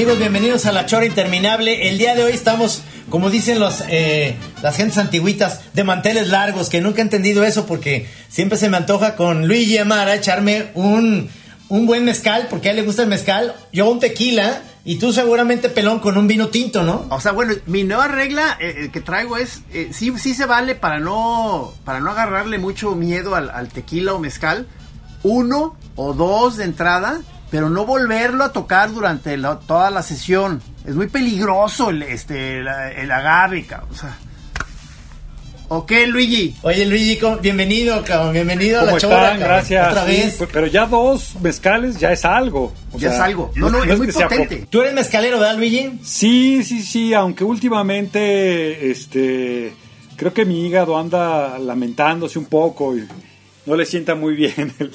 [0.00, 1.90] Amigos, bienvenidos a La Chora Interminable.
[1.90, 2.80] El día de hoy estamos,
[3.10, 7.66] como dicen los, eh, las gentes antiguitas, de manteles largos, que nunca he entendido eso
[7.66, 11.28] porque siempre se me antoja con Luigi Amara echarme un,
[11.68, 15.12] un buen mezcal, porque a él le gusta el mezcal, yo un tequila y tú
[15.12, 17.04] seguramente pelón con un vino tinto, ¿no?
[17.10, 20.76] O sea, bueno, mi nueva regla eh, que traigo es, eh, sí, sí se vale
[20.76, 24.66] para no, para no agarrarle mucho miedo al tequila o mezcal,
[25.22, 29.36] uno o dos de entrada pero no volverlo a tocar durante
[29.66, 30.62] toda la sesión.
[30.86, 33.90] Es muy peligroso el, este, el, agarre, cabrón.
[33.92, 34.16] O sea.
[35.68, 36.54] Ok, Luigi.
[36.62, 38.32] Oye, Luigi, bienvenido, cabrón.
[38.32, 39.88] Bienvenido a la chora, Gracias.
[39.88, 40.38] Otra vez.
[40.52, 42.72] pero ya dos mezcales ya es algo.
[42.96, 43.52] ya es algo.
[43.56, 44.66] No, no, es, muy potente.
[44.70, 45.98] ¿Tú eres mezcalero, verdad, Luigi?
[46.04, 47.14] Sí, sí, sí.
[47.14, 49.72] Aunque últimamente, este,
[50.16, 53.06] creo que mi hígado anda lamentándose un poco y
[53.66, 54.90] no le sienta muy bien el,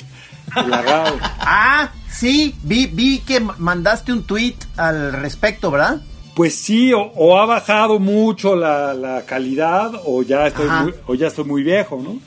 [0.54, 6.02] ah, sí, vi, vi que mandaste un tweet al respecto, ¿verdad?
[6.36, 11.45] Pues sí, o, ha bajado mucho la, calidad o ya, estoy muy, o ya estoy
[11.45, 12.19] muy viejo, ¿no?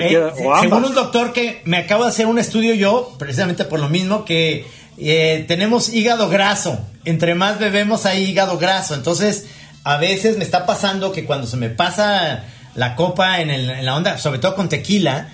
[0.00, 3.88] Eh, según un doctor que me acabo de hacer un estudio yo, precisamente por lo
[3.88, 4.66] mismo, que
[4.98, 6.80] eh, tenemos hígado graso.
[7.04, 8.94] Entre más bebemos hay hígado graso.
[8.94, 9.46] Entonces,
[9.84, 13.94] a veces me está pasando que cuando se me pasa la copa en, en la
[13.94, 15.28] onda, sobre todo con tequila,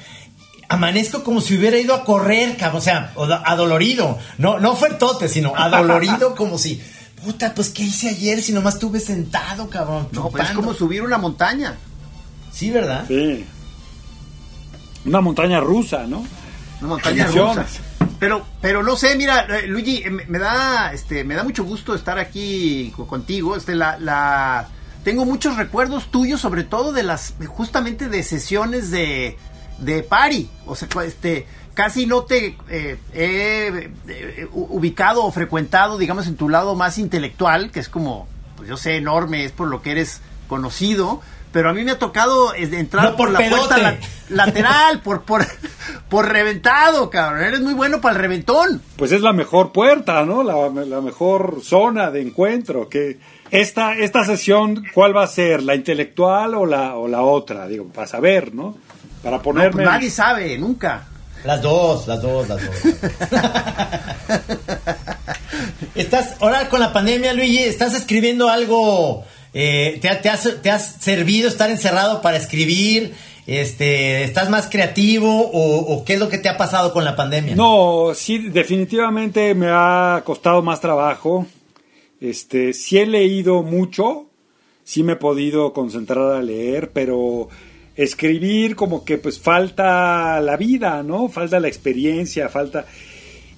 [0.71, 2.81] amanezco como si hubiera ido a correr, cabrón,
[3.17, 6.81] o sea, adolorido, no, no fuertote, sino adolorido como si,
[7.25, 10.09] puta, pues ¿qué hice ayer si nomás estuve sentado, cabrón?
[10.13, 11.75] No, pues es como subir una montaña.
[12.53, 13.05] Sí, ¿verdad?
[13.09, 13.45] Sí.
[15.05, 16.25] Una montaña rusa, ¿no?
[16.81, 17.67] Una montaña rusa.
[18.21, 21.97] Pero, pero no sé, mira, eh, Luigi, eh, me, da, este, me da mucho gusto
[21.97, 23.57] estar aquí contigo.
[23.57, 24.69] Este, la, la,
[25.03, 29.37] tengo muchos recuerdos tuyos, sobre todo de las, justamente de sesiones de,
[29.81, 30.49] de pari.
[30.67, 36.49] O sea, este, casi no te eh, he eh, ubicado o frecuentado, digamos, en tu
[36.49, 40.21] lado más intelectual, que es como, pues yo sé, enorme, es por lo que eres
[40.49, 41.21] conocido.
[41.53, 43.99] Pero a mí me ha tocado eh, entrar por, la puerta
[44.29, 45.45] lateral, por, por,
[46.09, 47.43] por reventado, cabrón.
[47.43, 48.81] Eres muy bueno para el reventón.
[48.97, 50.45] Pues es la mejor puerta, ¿no?
[50.45, 52.89] La, la mejor zona de encuentro.
[52.89, 53.19] Que
[53.51, 55.63] esta, esta sesión, ¿cuál va a ser?
[55.65, 57.67] ¿La intelectual o la, o la otra?
[57.67, 58.77] Digo, para saber, ¿no?
[59.23, 59.85] Para pues ponerme.
[59.85, 61.07] nadie sabe, nunca.
[61.45, 62.77] Las dos, las dos, las dos.
[65.95, 69.25] estás, ahora con la pandemia, Luigi, ¿estás escribiendo algo?
[69.53, 70.29] Eh, te, te,
[70.71, 73.15] has, servido estar encerrado para escribir?
[73.47, 77.17] Este, ¿Estás más creativo o, o, qué es lo que te ha pasado con la
[77.17, 77.57] pandemia?
[77.57, 81.47] No, sí, definitivamente me ha costado más trabajo.
[82.21, 84.27] Este, sí he leído mucho,
[84.85, 87.49] sí me he podido concentrar a leer, pero
[88.03, 91.29] escribir como que pues falta la vida, ¿no?
[91.29, 92.87] Falta la experiencia, falta...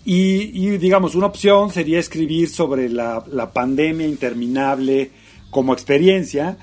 [0.04, 5.12] Y, digamos, una opción sería escribir sobre la, pandemia interminable
[5.48, 6.56] como experiencia,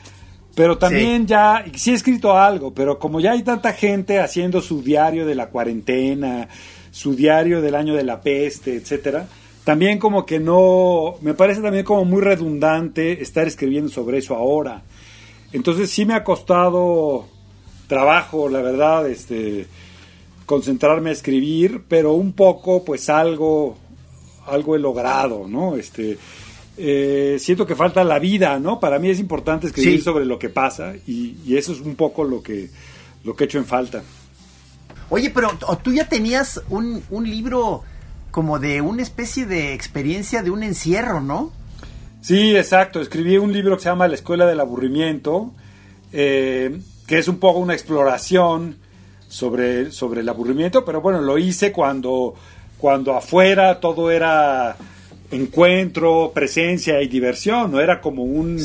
[0.55, 4.83] pero también ya, sí he escrito algo, pero como ya hay tanta gente haciendo su
[4.83, 6.49] diario de la cuarentena,
[6.91, 9.25] su diario del año de la peste, etcétera,
[9.63, 14.83] también como que no, me parece también como muy redundante estar escribiendo sobre eso ahora.
[15.53, 17.38] Entonces sí me ha costado
[17.89, 19.65] trabajo, la verdad, este,
[20.45, 23.77] concentrarme a escribir, pero un poco, pues algo,
[24.47, 25.75] algo he logrado, ¿no?
[25.75, 26.17] Este,
[26.77, 28.79] eh, siento que falta la vida, ¿no?
[28.79, 32.41] Para mí es importante escribir sobre lo que pasa y, eso es un poco lo
[32.41, 32.69] que,
[33.25, 34.03] lo que he hecho en falta.
[35.09, 35.49] Oye, pero
[35.83, 37.83] tú ya tenías un, un libro
[38.29, 41.51] como de una especie de experiencia de un encierro, ¿no?
[42.21, 43.01] Sí, exacto.
[43.01, 45.51] Escribí un libro que se llama La Escuela del Aburrimiento.
[46.11, 46.79] Eh,
[47.09, 48.77] que es un poco una exploración
[49.27, 52.35] sobre, sobre el aburrimiento, pero bueno, lo hice cuando,
[52.77, 54.77] cuando afuera todo era
[55.31, 58.59] encuentro, presencia y diversión, no era como un,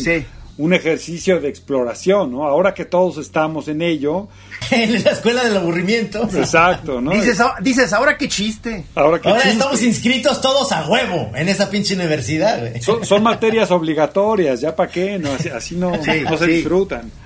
[0.58, 2.44] un ejercicio de exploración, ¿no?
[2.44, 4.28] Ahora que todos estamos en ello.
[4.70, 6.28] en la escuela del aburrimiento.
[6.34, 7.12] Exacto, ¿no?
[7.12, 8.84] Dices, ah, dices ahora qué chiste.
[8.94, 12.62] Ahora, estamos inscritos todos a huevo en esa pinche universidad.
[12.82, 17.23] Son, materias obligatorias, ya para qué, no, así, no, no se disfrutan.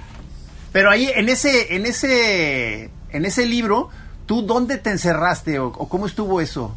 [0.73, 3.89] Pero ahí, en ese, en ese, en ese libro,
[4.27, 6.75] ¿tú dónde te encerraste o, cómo estuvo eso?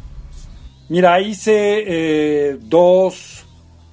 [0.88, 3.44] Mira, hice eh, dos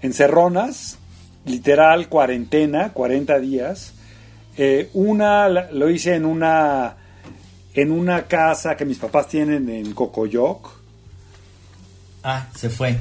[0.01, 0.97] encerronas,
[1.45, 3.93] literal cuarentena, 40 días.
[4.57, 6.97] Eh, una lo hice en una
[7.73, 10.69] en una casa que mis papás tienen en Cocoyoc.
[12.23, 12.97] Ah, se fue.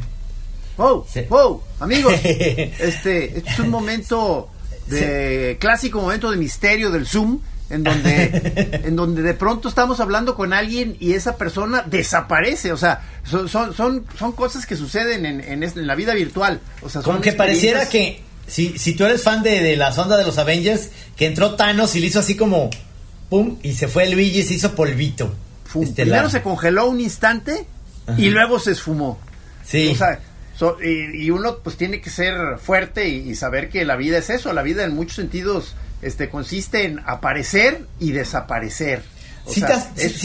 [0.76, 4.48] Wow, wow, amigos, este, este es un momento
[4.88, 7.40] de clásico momento de misterio del Zoom.
[7.70, 12.72] en donde, en donde de pronto estamos hablando con alguien y esa persona desaparece.
[12.72, 16.60] O sea, son, son, son, cosas que suceden en, en, la vida virtual.
[16.82, 20.16] O sea, Como que pareciera que si, si tú eres fan de, de la sonda
[20.16, 22.70] de los Avengers, que entró Thanos y le hizo así como
[23.28, 25.34] pum, y se fue Luigi y se hizo polvito.
[25.94, 27.66] Primero se congeló un instante
[28.16, 29.18] y luego se esfumó.
[29.64, 29.88] Sí.
[29.88, 30.18] O sea,
[30.82, 34.52] y, uno pues tiene que ser fuerte y, saber que la vida es eso.
[34.52, 39.02] La vida en muchos sentidos este, consiste en aparecer y desaparecer.
[39.46, 39.62] ¿Sí,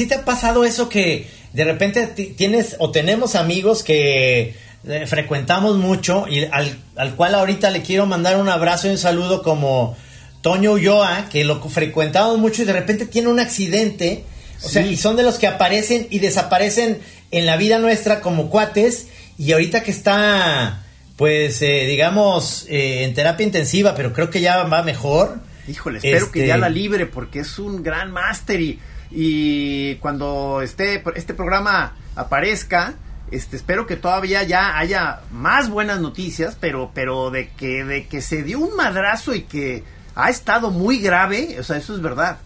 [0.08, 6.26] te ha pasado eso que de repente tienes o tenemos amigos que eh, frecuentamos mucho
[6.28, 9.96] y al, al, cual ahorita le quiero mandar un abrazo y un saludo como
[10.44, 14.26] Toño Ulloa, que lo frecuentamos mucho y de repente tiene un accidente.
[14.62, 17.00] O sea, y son de los que aparecen y desaparecen
[17.32, 19.08] en la vida nuestra como cuates.
[19.38, 20.84] Y ahorita que está,
[21.18, 25.40] pues, eh, digamos, eh, en terapia intensiva, pero creo que ya va mejor.
[25.68, 28.80] Híjole, espero que ya este la libre porque es un gran máster y,
[29.12, 32.96] y cuando esté este programa aparezca,
[33.32, 38.22] este, espero que todavía ya haya más buenas noticias, pero, pero de que, de que
[38.22, 39.84] se dio un madrazo y que
[40.16, 42.38] ha estado muy grave, o sea, eso es verdad.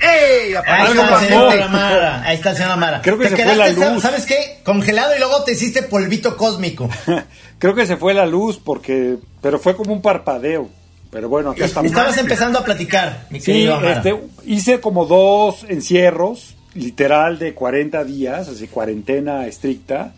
[0.00, 0.54] ¡Ey!
[0.66, 2.22] Ahí está, el señor Amara.
[2.24, 3.02] Ahí está el señor Amara.
[3.02, 4.02] Creo que se fue la luz.
[4.02, 4.60] ¿Sabes qué?
[4.64, 6.88] Congelado y luego te hiciste polvito cósmico.
[7.58, 9.18] Creo que se fue la luz porque...
[9.42, 10.70] Pero fue como un parpadeo.
[11.10, 11.90] Pero bueno, acá estamos.
[11.90, 14.16] Estabas empezando a platicar, mi sí, este,
[14.46, 20.12] hice como dos encierros, literal de 40 días, así cuarentena estricta.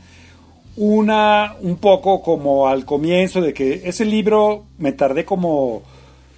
[0.76, 5.82] Una un poco como al comienzo de que ese libro me tardé como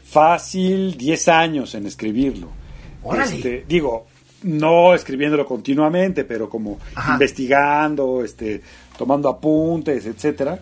[0.05, 2.49] fácil 10 años en escribirlo.
[3.23, 4.07] Este, digo,
[4.43, 6.79] no escribiéndolo continuamente, pero como
[7.13, 8.63] investigando, este,
[8.97, 10.59] tomando apuntes, etcétera.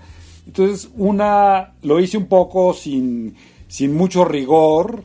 [0.46, 3.36] Entonces, una lo hice un poco sin,
[3.68, 5.04] sin mucho rigor,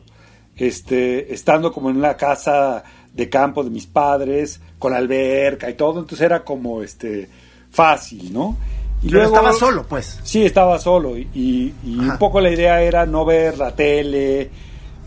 [0.56, 2.82] este, estando como en la casa
[3.12, 7.28] de campo de mis padres, con alberca y todo, entonces era como este
[7.70, 8.56] fácil, ¿no?
[9.02, 10.20] Y Pero estaba solo, pues.
[10.24, 11.16] Sí, estaba solo.
[11.16, 14.50] Y, un poco la idea era no ver la tele.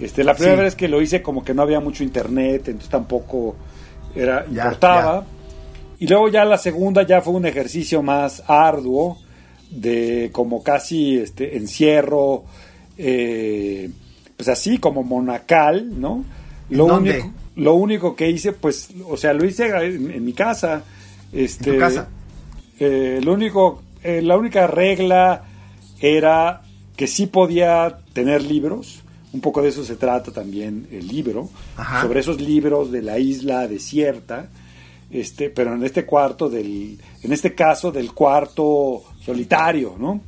[0.01, 3.55] Este, la primera vez que lo hice como que no había mucho internet, entonces tampoco
[4.15, 5.23] era importaba.
[5.99, 9.19] Y luego ya la segunda ya fue un ejercicio más arduo
[9.69, 12.43] de como casi este encierro,
[12.97, 13.89] eh,
[14.35, 16.25] pues así como monacal, ¿no?
[16.71, 20.83] Lo único, lo único que hice, pues, o sea, lo hice en, mi casa.
[21.31, 22.07] Este, ¿En tu casa?
[22.79, 25.43] Eh, lo único, eh, la única regla
[25.99, 26.61] era
[26.95, 29.00] que sí podía tener libros.
[29.33, 31.49] Un poco de eso se trata también el libro,
[32.01, 34.49] sobre esos libros de la isla desierta,
[35.09, 40.21] este, pero en este cuarto del, en este caso del cuarto solitario, ¿no?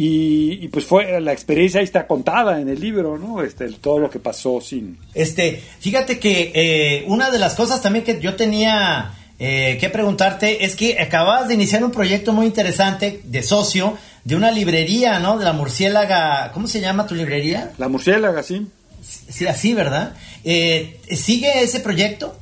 [0.00, 3.42] Y, pues fue la experiencia ahí está contada en el libro, ¿no?
[3.42, 4.96] Este, todo lo que pasó sin.
[5.12, 10.64] Este, fíjate que eh, una de las cosas también que yo tenía eh, que preguntarte
[10.64, 13.98] es que acabas de iniciar un proyecto muy interesante de socio
[14.28, 15.38] de una librería, ¿no?
[15.38, 16.50] De la murciélaga.
[16.52, 17.72] ¿Cómo se llama tu librería?
[17.78, 18.66] La murciélaga, sí.
[19.02, 20.16] Sí, así, ¿verdad?
[20.44, 22.38] Eh, ¿Sigue ese proyecto?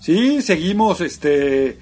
[0.00, 1.80] Sí, seguimos este,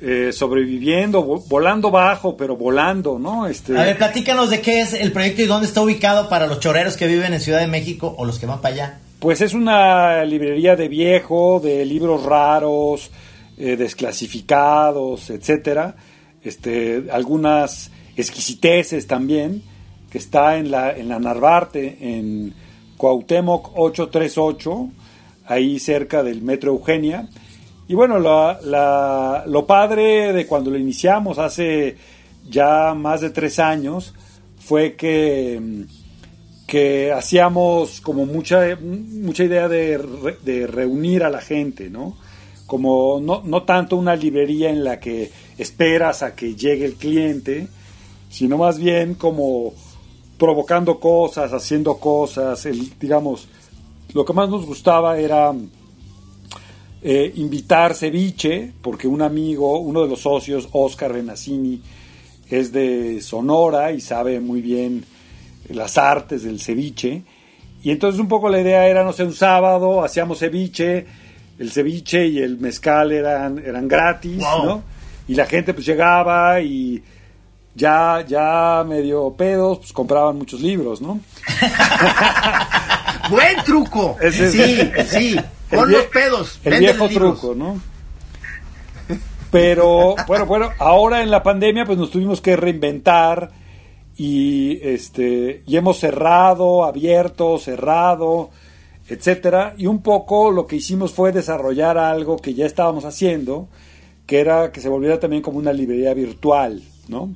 [0.00, 3.48] eh, sobreviviendo, volando bajo, pero volando, ¿no?
[3.48, 3.76] Este...
[3.76, 6.96] A ver, platícanos de qué es el proyecto y dónde está ubicado para los choreros
[6.96, 8.98] que viven en Ciudad de México o los que van para allá.
[9.18, 13.10] Pues es una librería de viejo, de libros raros,
[13.58, 15.96] eh, desclasificados, etcétera,
[16.44, 17.90] este, algunas
[18.22, 19.62] exquisiteces también,
[20.10, 22.54] que está en la, en la Narvarte, en
[22.96, 24.90] Cuauhtémoc 838,
[25.46, 27.28] ahí cerca del Metro Eugenia.
[27.86, 31.96] Y bueno, lo padre de cuando lo iniciamos hace
[32.48, 34.14] ya más de tres años
[34.58, 35.86] fue que,
[36.66, 39.98] que hacíamos como mucha, mucha idea de,
[40.44, 42.16] de reunir a la gente, ¿no?
[42.68, 47.66] como no, no tanto una librería en la que esperas a que llegue el cliente,
[48.28, 49.72] sino más bien como
[50.38, 53.48] provocando cosas, haciendo cosas, el, digamos,
[54.14, 55.52] lo que más nos gustaba era
[57.02, 61.80] eh, invitar ceviche, porque un amigo, uno de los socios, Oscar Benassini,
[62.48, 65.04] es de Sonora y sabe muy bien
[65.68, 67.22] las artes del ceviche.
[67.82, 71.06] Y entonces un poco la idea era, no sé, un sábado hacíamos ceviche,
[71.58, 74.82] el ceviche y el mezcal eran, eran gratis, ¿no?
[75.26, 77.02] Y la gente pues llegaba y
[77.78, 81.20] ya, ya medio pedos, pues compraban muchos libros, ¿no?
[83.30, 84.16] Buen truco.
[84.30, 85.36] sí, sí,
[85.70, 86.60] con los pedos.
[86.64, 87.80] El viejo truco, ¿no?
[89.50, 93.50] Pero bueno, bueno, ahora en la pandemia pues nos tuvimos que reinventar
[94.16, 98.50] y este y hemos cerrado, abierto, cerrado
[99.08, 99.74] etcétera.
[99.78, 103.68] Y un poco lo que hicimos fue desarrollar algo que ya estábamos haciendo,
[104.26, 107.34] que era que se volviera también como una librería virtual, ¿no?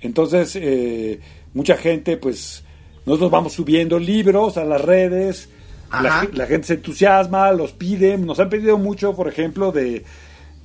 [0.00, 1.20] Entonces, eh,
[1.54, 2.64] mucha gente, pues,
[3.04, 5.48] nosotros vamos subiendo libros a las redes,
[5.90, 10.04] la, gente se entusiasma, los pide, nos han pedido mucho, por ejemplo, de,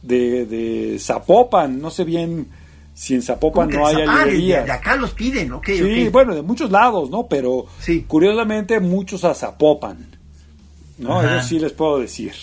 [0.01, 2.47] de, Zapopan, no sé bien
[2.93, 4.65] si en Zapopan no hay librerías.
[4.65, 5.67] De, acá los piden, ok.
[5.67, 7.27] Sí, bueno, de muchos lados, ¿no?
[7.27, 7.67] Pero
[8.07, 10.17] curiosamente muchos a Zapopan,
[10.97, 11.21] ¿no?
[11.21, 12.33] Eso sí les puedo decir.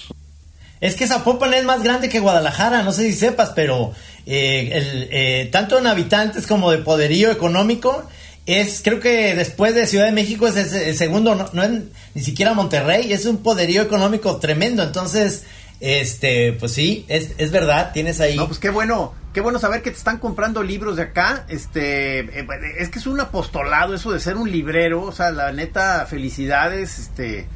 [0.80, 3.92] Es que Zapopan es más grande que Guadalajara, no sé si sepas, pero
[4.26, 8.04] eh, eh, tanto en habitantes como de poderío económico,
[8.46, 11.70] es, creo que después de Ciudad de México es el, segundo, no, es
[12.14, 15.44] ni siquiera Monterrey, es un poderío económico tremendo, entonces,
[15.80, 18.36] este, pues sí, es, es verdad, tienes ahí.
[18.36, 22.20] No, pues qué bueno, qué bueno saber que te están comprando libros de acá, este,
[22.20, 22.46] eh,
[22.78, 26.98] es que es un apostolado eso de ser un librero, o sea, la neta, felicidades,
[26.98, 27.46] este,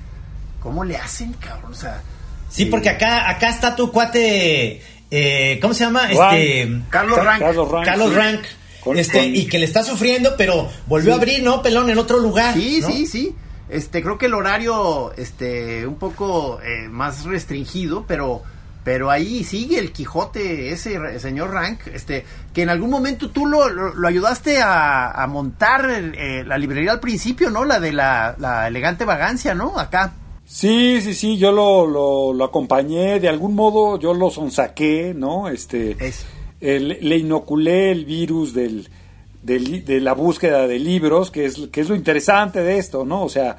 [0.60, 1.72] ¿cómo le hacen, cabrón?
[1.72, 2.02] O sea...
[2.52, 6.10] Sí, porque acá, acá está tu cuate, eh, ¿cómo se llama?
[6.12, 7.42] Este, Carlos Rank.
[7.84, 8.44] Carlos Rank
[8.94, 11.62] este, y que le está sufriendo, pero volvió a abrir, ¿no?
[11.62, 12.54] Pelón, en otro lugar.
[12.54, 13.34] Sí, sí, sí.
[13.68, 18.42] Este, creo que el horario, este, un poco eh, más restringido, pero,
[18.84, 23.68] pero ahí sigue el Quijote, ese señor Rank, este, que en algún momento tú lo,
[23.68, 27.64] lo, ayudaste a, montar eh, la librería al principio, ¿no?
[27.64, 29.78] La de la, la elegante vagancia, ¿no?
[29.78, 30.14] Acá.
[30.52, 35.48] Sí, sí, sí, yo lo, lo, lo, acompañé, de algún modo yo lo sonsaqué, ¿no?
[35.48, 36.26] Este, es
[36.62, 38.88] le inoculé el virus del,
[39.42, 43.22] de la búsqueda de libros, que es, que es lo interesante de esto, ¿no?
[43.22, 43.56] O sea,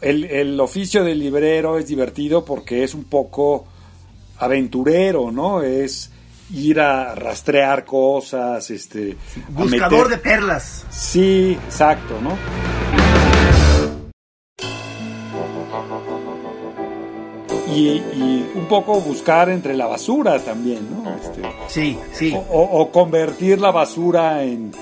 [0.00, 3.66] el, el, oficio del librero es divertido porque es un poco
[4.38, 5.62] aventurero, ¿no?
[5.62, 6.10] Es
[6.52, 9.16] ir a rastrear cosas, este...
[9.48, 10.84] Buscador de perlas.
[10.90, 12.71] Sí, exacto, ¿no?
[17.72, 21.14] Y, un poco buscar entre la basura también, ¿no?
[21.14, 22.34] Este, sí, sí.
[22.50, 24.72] O, convertir la basura en,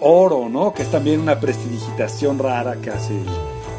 [0.00, 0.74] oro, ¿no?
[0.74, 3.14] Que es también una prestidigitación rara que hace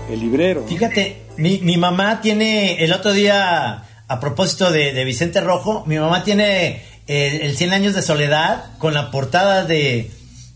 [0.10, 0.66] el, librero.
[0.68, 6.24] Fíjate, mi, mi, mamá tiene, el otro día, a propósito de, Vicente Rojo, mi mamá
[6.24, 10.12] tiene el, el, 100 años de soledad con la portada de,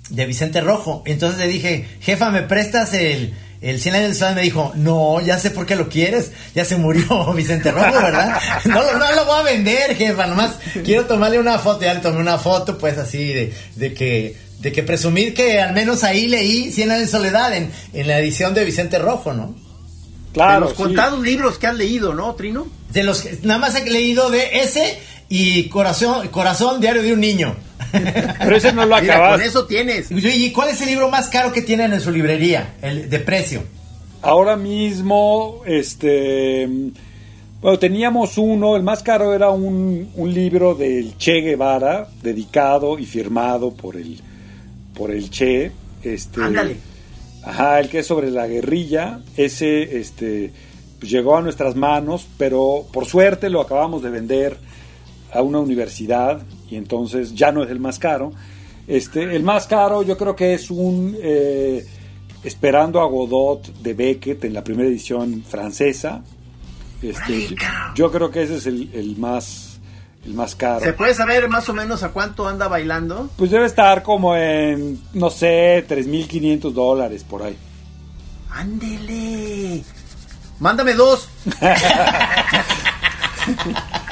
[0.10, 1.04] de Vicente Rojo.
[1.06, 5.22] Entonces le dije, jefa, ¿me prestas el el 100 años de soledad me dijo, no,
[5.22, 8.40] ya sé por qué lo quieres, ya se murió Vicente Rojo, ¿verdad?
[8.66, 12.20] No, no lo voy a vender, jefa, nomás quiero tomarle una foto, ya le tomé
[12.20, 16.72] una foto, pues así, de, de que de que presumir que al menos ahí leí
[16.72, 19.56] 100 años de soledad en, en la edición de Vicente Rojo, ¿no?
[20.34, 20.54] Claro.
[20.54, 22.68] De los contados libros que has leído, ¿no, Trino?
[22.92, 27.56] De los nada más he leído de ese y Corazón, Corazón Diario de un Niño.
[27.92, 29.40] Pero ese no lo acabas.
[29.40, 30.10] con eso tienes.
[30.12, 32.76] ¿Y cuál es el libro más caro que tienen en su librería?
[32.82, 33.64] El de precio.
[34.22, 36.68] Ahora mismo, este.
[37.62, 43.06] Bueno, teníamos uno, el más caro era un, un libro del Che Guevara, dedicado y
[43.06, 44.20] firmado por el,
[44.94, 45.72] por el Che.
[46.04, 46.78] Este, Ándale.
[47.44, 49.20] Ajá, el que es sobre la guerrilla.
[49.38, 50.52] Ese este,
[51.00, 54.58] pues llegó a nuestras manos, pero por suerte lo acabamos de vender
[55.32, 58.32] a una universidad y entonces ya no es el más caro.
[58.88, 61.86] Este, el más caro yo creo que es un eh,
[62.46, 66.22] Esperando a Godot de Beckett en la primera edición francesa.
[67.02, 67.56] Este,
[67.96, 69.80] yo, creo que ese es el, más
[70.24, 70.82] el más caro.
[70.82, 73.32] ¿Se puede saber más o menos a cuánto anda bailando?
[73.36, 77.58] Pues debe estar como en, no sé, 3.500 dólares por ahí.
[78.52, 79.84] Ándele.
[80.60, 81.28] Mándame dos.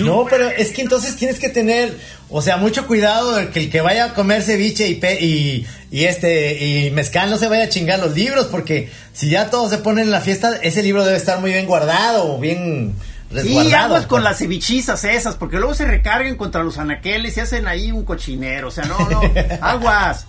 [0.00, 1.96] No, pero es que entonces tienes que tener,
[2.30, 6.64] o sea, mucho cuidado de que el que vaya a comer ceviche y, y, este
[6.64, 10.04] y mezcal no se vaya a chingar los libros, porque si ya todos se ponen
[10.04, 12.94] en la fiesta, ese libro debe estar muy bien guardado, bien
[13.30, 13.68] resguardado.
[13.68, 17.66] Sí, aguas con las cevichizas esas, porque luego se recargan contra los anaqueles y hacen
[17.66, 19.20] ahí un cochinero, o sea, no, no,
[19.60, 20.26] aguas.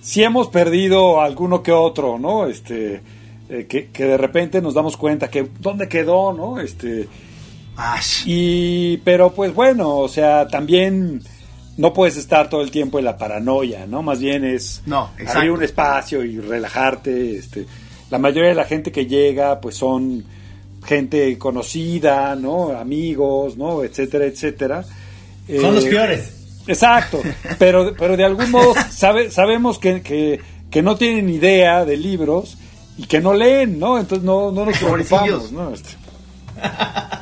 [0.00, 2.46] Si hemos perdido alguno que otro, ¿no?
[2.46, 3.02] Este,
[3.48, 6.60] eh, que, que de repente nos damos cuenta que dónde quedó, ¿no?
[6.60, 7.08] Este,
[8.26, 11.22] y, pero pues bueno, o sea, también
[11.76, 14.02] no puedes estar todo el tiempo en la paranoia, ¿no?
[14.02, 17.36] Más bien es no, abrir un espacio y relajarte.
[17.36, 17.66] Este,
[18.10, 20.24] la mayoría de la gente que llega, pues son
[20.84, 22.76] gente conocida, ¿no?
[22.76, 23.82] Amigos, ¿no?
[23.82, 24.84] Etcétera, etcétera.
[25.48, 26.32] Son los eh, peores.
[26.66, 27.20] Exacto,
[27.58, 32.58] pero, pero de algún modo sabe, sabemos que, que, no tienen idea de libros
[32.98, 33.98] y que no leen, ¿no?
[33.98, 35.72] Entonces no, no nos preocupamos, ¿no?
[35.72, 35.90] Este.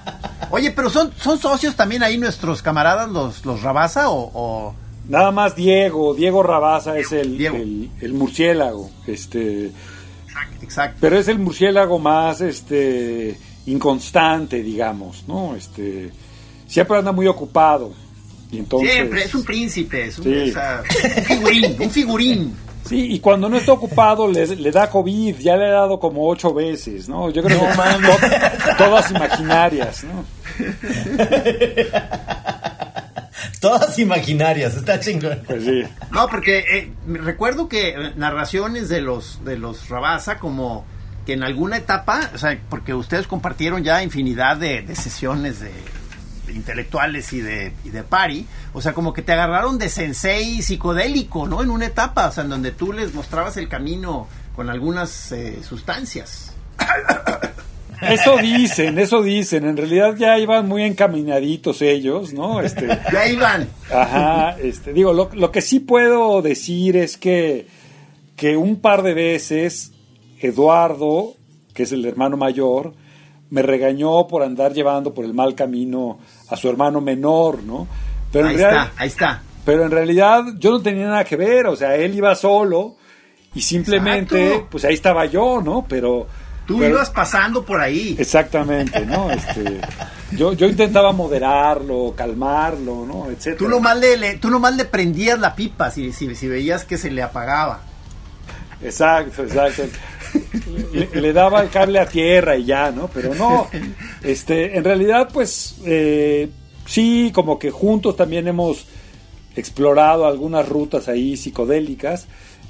[0.50, 4.74] Oye, pero son, son socios también ahí nuestros camaradas, los, los Rabasa o,
[5.08, 8.90] Nada más Diego, Diego Rabasa es el, el, murciélago.
[9.06, 9.72] Este,
[10.60, 10.98] Exacto.
[11.00, 15.54] Pero es el murciélago más este inconstante, digamos, ¿no?
[15.56, 16.10] Este
[16.66, 17.92] siempre anda muy ocupado.
[18.50, 20.24] Y entonces, siempre es un príncipe, es un,
[21.24, 22.56] figurín, un figurín.
[22.88, 26.54] Sí, y cuando no está ocupado le, da COVID, ya le ha dado como ocho
[26.54, 27.30] veces, ¿no?
[27.30, 27.66] Yo creo que
[28.78, 30.25] todas imaginarias, ¿no?
[33.61, 35.42] Todas imaginarias, está chingón.
[35.47, 35.83] Pues sí.
[36.12, 40.85] No, porque eh, recuerdo que eh, narraciones de los de los Rabasa como
[41.26, 45.71] que en alguna etapa, o sea, porque ustedes compartieron ya infinidad de, sesiones de,
[46.50, 51.46] intelectuales y de, y de pari, o sea, como que te agarraron de sensei psicodélico,
[51.46, 51.62] ¿no?
[51.62, 55.60] En una etapa, o sea, en donde tú les mostrabas el camino con algunas eh,
[55.62, 56.52] sustancias.
[58.00, 59.64] Eso dicen, eso dicen.
[59.64, 62.60] En realidad ya iban muy encaminaditos ellos, ¿no?
[62.60, 63.68] Este, ya iban.
[63.92, 67.66] Ajá, este, digo, lo, lo, que sí puedo decir es que,
[68.36, 69.90] que un par de veces
[70.40, 71.34] Eduardo,
[71.74, 72.94] que es el hermano mayor,
[73.50, 76.18] me regañó por andar llevando por el mal camino
[76.50, 77.86] a su hermano menor, ¿no?
[78.32, 79.42] Pero ahí está, ahí está.
[79.64, 82.96] Pero en realidad yo no tenía nada que ver, o sea, él iba solo
[83.54, 85.84] y simplemente, pues ahí estaba yo, ¿no?
[85.88, 86.26] Pero
[86.68, 88.14] Tú ibas pasando por ahí.
[88.18, 89.30] Exactamente, ¿no?
[89.30, 89.80] Este,
[90.32, 93.30] yo, yo intentaba moderarlo, calmarlo, ¿no?
[93.30, 93.56] Etcétera.
[93.56, 97.22] Tú nomás le, tú nomás le prendías la pipa si, si, veías que se le
[97.22, 97.80] apagaba.
[98.82, 99.84] Exacto, exacto.
[101.12, 103.08] Le, daba el cable a tierra y ya, ¿no?
[103.08, 103.68] Pero no,
[104.22, 106.48] este, en realidad, pues, eh,
[106.86, 108.86] sí, como que juntos también hemos
[109.56, 112.26] explorado algunas rutas ahí psicodélicas.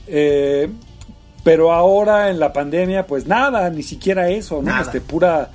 [0.06, 0.68] Eh,
[1.44, 4.80] pero ahora en la pandemia, pues nada, ni siquiera eso, ¿no?
[4.80, 5.50] Este, pura,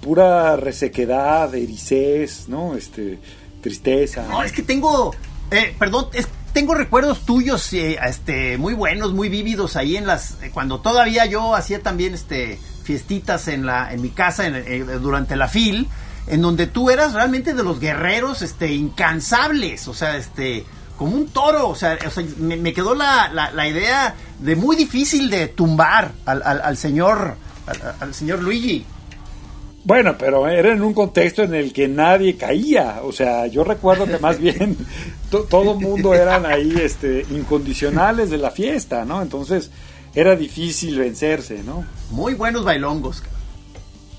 [0.00, 2.74] pura resequedad, ericés, ¿no?
[2.74, 3.18] Este,
[3.60, 4.26] tristeza.
[4.28, 5.14] No, es que tengo,
[5.50, 6.06] eh, perdón,
[6.52, 11.26] tengo recuerdos tuyos, eh, este, muy buenos, muy vívidos ahí en las, eh, cuando todavía
[11.26, 14.44] yo hacía también, este, fiestitas en la, en mi casa,
[15.00, 15.88] durante la FIL,
[16.26, 20.64] en donde tú eras realmente de los guerreros, este, incansables, o sea, este,
[21.00, 21.68] como un toro.
[21.68, 21.96] O sea,
[22.36, 27.36] me, quedó la, la, idea de muy difícil de tumbar al, al, señor
[28.00, 28.84] al, señor Luigi.
[29.82, 33.00] Bueno, pero era en un contexto en el que nadie caía.
[33.02, 34.76] O sea, yo recuerdo que más bien
[35.30, 39.22] todo el mundo eran ahí este, incondicionales de la fiesta, ¿no?
[39.22, 39.70] Entonces
[40.14, 41.84] era difícil vencerse, ¿no?
[42.10, 43.22] Muy buenos bailongos.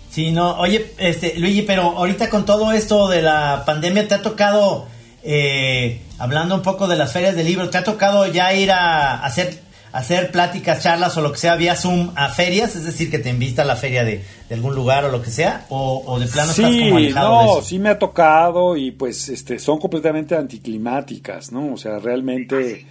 [0.09, 4.21] Sí, no, oye, este, Luigi, pero ahorita con todo esto de la pandemia, ¿te ha
[4.21, 4.87] tocado
[5.23, 9.23] eh, hablando un poco de las ferias de libros, ¿te ha tocado ya ir a
[9.23, 9.61] hacer,
[9.91, 12.75] hacer pláticas, charlas o lo que sea vía Zoom a ferias?
[12.75, 15.65] Es decir, que te invita a la feria de, algún lugar o lo que sea,
[15.69, 19.59] o, de plano sí, estás como alejado no, sí me ha tocado y pues este
[19.59, 21.73] son completamente anticlimáticas, ¿no?
[21.73, 22.85] O sea, realmente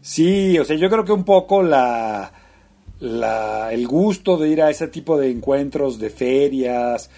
[0.00, 2.32] sí, o sea, yo creo que un poco la,
[3.00, 7.10] la el gusto de ir a ese tipo de encuentros de ferias,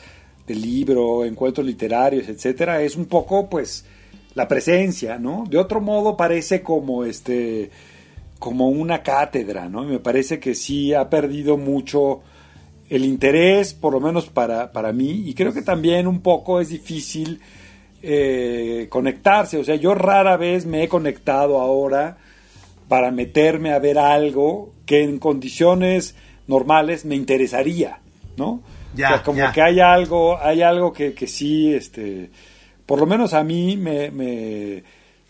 [0.47, 3.85] de libro, encuentros literarios, etcétera, es un poco pues
[4.35, 5.45] la presencia, ¿no?
[5.49, 7.71] De otro modo parece como este
[8.38, 9.85] como una cátedra, ¿no?
[9.85, 12.20] Y me parece que sí ha perdido mucho
[12.88, 16.68] el interés, por lo menos para, para mí, y creo que también un poco es
[16.68, 17.40] difícil
[18.03, 22.18] eh, conectarse, o sea, yo rara vez me he conectado ahora
[22.88, 26.14] para meterme a ver algo que en condiciones
[26.46, 27.99] normales me interesaría,
[28.37, 28.62] ¿no?
[28.94, 32.31] Ya, o sea, como que hay algo, hay algo que, que sí, este,
[32.87, 34.85] por lo menos a mí me,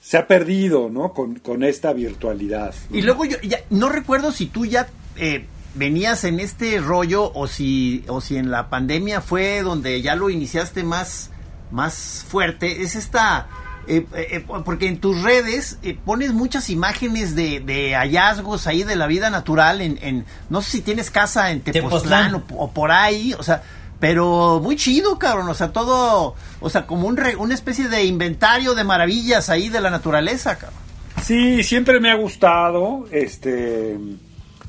[0.06, 1.12] se ha perdido, ¿no?
[1.12, 2.72] Con, esta virtualidad.
[2.92, 7.48] Y luego yo ya, no recuerdo si tú ya eh, venías en este rollo o
[7.48, 11.30] si, o si en la pandemia fue donde ya lo iniciaste más,
[11.72, 12.82] más fuerte.
[12.82, 13.48] Es esta...
[13.88, 19.30] Eh, eh, porque en tus redes pones muchas imágenes de, hallazgos ahí de la vida
[19.30, 23.62] natural en, no sé si tienes casa en Tepoztlán, O, o, por ahí, o sea,
[23.98, 25.48] pero muy chido, cabrón.
[25.48, 26.34] O sea, todo.
[26.60, 30.80] O sea, como un una especie de inventario de maravillas ahí de la naturaleza, cabrón.
[31.22, 33.06] Sí, siempre me ha gustado.
[33.10, 33.98] Este.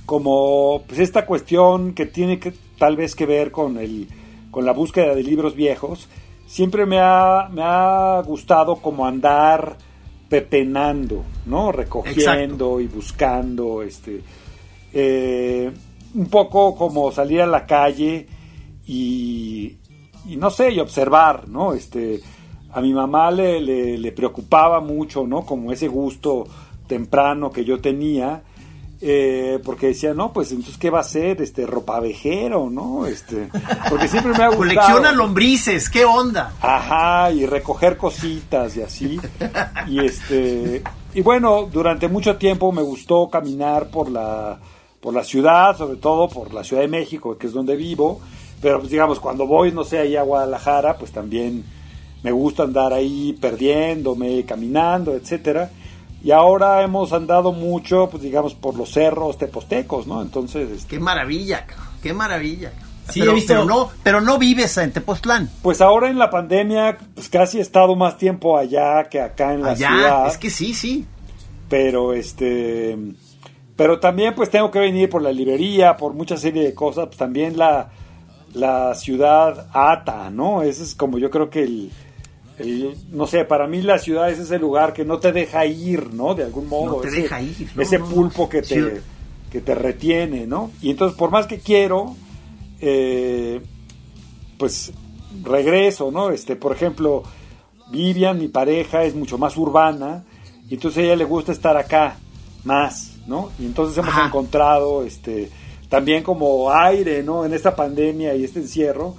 [0.06, 4.08] Como pues esta cuestión que tiene que tal vez que ver con el
[4.52, 6.08] con la búsqueda de libros viejos,
[6.48, 9.78] siempre me ha, me ha gustado como andar
[10.30, 11.72] pepenando, ¿no?
[11.72, 14.22] Recogiendo y buscando, este,
[14.94, 15.72] eh,
[16.16, 18.28] un poco como salir a la calle
[18.88, 19.78] y,
[20.38, 21.74] no sé, y observar, ¿no?
[21.74, 22.22] Este,
[22.72, 23.60] a mi mamá le,
[23.98, 25.46] le, preocupaba mucho, ¿no?
[25.46, 26.46] Como ese gusto
[26.88, 28.44] temprano que yo tenía,
[29.02, 31.42] eh, porque decía, no, pues entonces, ¿qué va a ser?
[31.42, 33.06] Este, ropavejero, ¿no?
[33.06, 33.50] Este,
[33.90, 34.58] porque siempre me ha gustado.
[34.58, 36.54] Colecciona lombrices, ¿qué onda?
[36.62, 39.20] Ajá, y recoger cositas y así.
[39.88, 40.82] Y este,
[41.14, 44.60] y bueno, durante mucho tiempo me gustó caminar por la
[45.00, 48.20] por la ciudad, sobre todo por la Ciudad de México, que es donde vivo,
[48.62, 51.64] pero pues digamos, cuando voy, no sé, ahí a Guadalajara, pues también
[52.24, 55.70] me gusta andar ahí perdiéndome, caminando, etcétera.
[56.24, 60.22] Y ahora hemos andado mucho, pues digamos, por los cerros tepostecos, ¿no?
[60.22, 60.70] Entonces...
[60.72, 60.96] Este...
[60.96, 61.66] Qué maravilla,
[62.02, 62.74] qué maravilla.
[63.10, 63.54] Sí, pero, he visto...
[63.54, 65.50] pero, no, pero no vives en Tepoztlán.
[65.62, 69.62] Pues ahora en la pandemia, pues casi he estado más tiempo allá que acá en
[69.62, 70.28] la allá, ciudad.
[70.28, 71.06] Es que sí, sí.
[71.70, 72.98] Pero este...
[73.78, 77.18] Pero también pues tengo que venir por la librería, por mucha serie de cosas, pues
[77.18, 77.92] también la,
[78.54, 80.62] la ciudad ata, ¿no?
[80.64, 81.92] Ese es como yo creo que el,
[83.12, 86.34] no sé, para mí la ciudad es ese lugar que no te deja ir, ¿no?
[86.34, 86.98] De algún modo.
[86.98, 87.70] No te ese, deja ir.
[87.78, 89.02] ese pulpo que te,
[89.52, 90.72] que te retiene, ¿no?
[90.82, 92.16] Y entonces, por más que quiero,
[92.82, 93.62] eh,
[94.58, 94.92] pues
[95.44, 96.32] regreso, ¿no?
[96.32, 97.24] Este, por ejemplo,
[97.92, 100.26] Vivian, mi pareja, es mucho más urbana
[100.70, 102.18] y entonces a ella le gusta estar acá
[102.64, 103.52] más, ¿no?
[103.60, 105.50] Y entonces hemos encontrado, este,
[105.90, 107.46] también como aire, ¿no?
[107.46, 109.16] En esta pandemia y este encierro,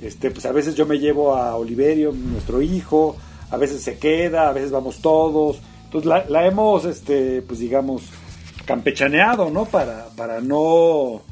[0.00, 3.16] este, pues a veces yo me llevo a Oliverio, nuestro hijo,
[3.50, 5.58] a veces se queda, a veces vamos todos.
[5.84, 8.02] Entonces la, la hemos, este, pues digamos,
[8.64, 9.64] campechaneado, ¿no?
[9.64, 11.22] Para, para no,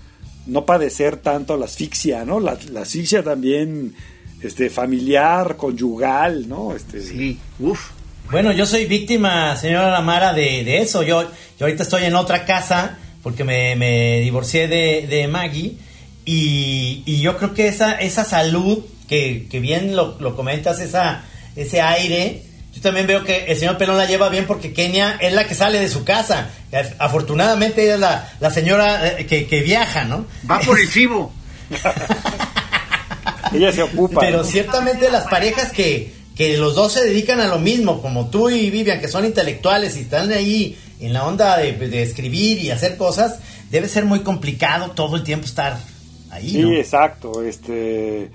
[0.46, 2.40] no padecer tanto la asfixia, ¿no?
[2.40, 3.94] La, asfixia también
[4.42, 6.74] este, familiar, conyugal, ¿no?
[6.74, 7.90] Este, sí, uff.
[8.30, 11.02] Bueno, yo soy víctima, señora Lamara, de, de eso.
[11.02, 15.76] Yo, yo ahorita estoy en otra casa porque me, me divorcié de, de Maggie
[16.24, 21.24] y, y, yo creo que esa, esa salud, que, que bien lo, lo, comentas, esa,
[21.56, 25.32] ese aire, yo también veo que el señor Pelón la lleva bien porque Kenia es
[25.32, 26.50] la que sale de su casa.
[26.98, 30.26] Afortunadamente ella es la, la señora eh, que, que, viaja, ¿no?
[30.48, 31.32] Va por el chivo.
[33.52, 34.20] ella se ocupa.
[34.20, 38.48] Pero ciertamente las parejas que, que los dos se dedican a lo mismo, como tú
[38.48, 42.70] y Vivian, que son intelectuales y están ahí en la onda de, de escribir y
[42.70, 45.78] hacer cosas, debe ser muy complicado todo el tiempo estar
[46.40, 47.42] sí, exacto.
[47.42, 48.30] Este,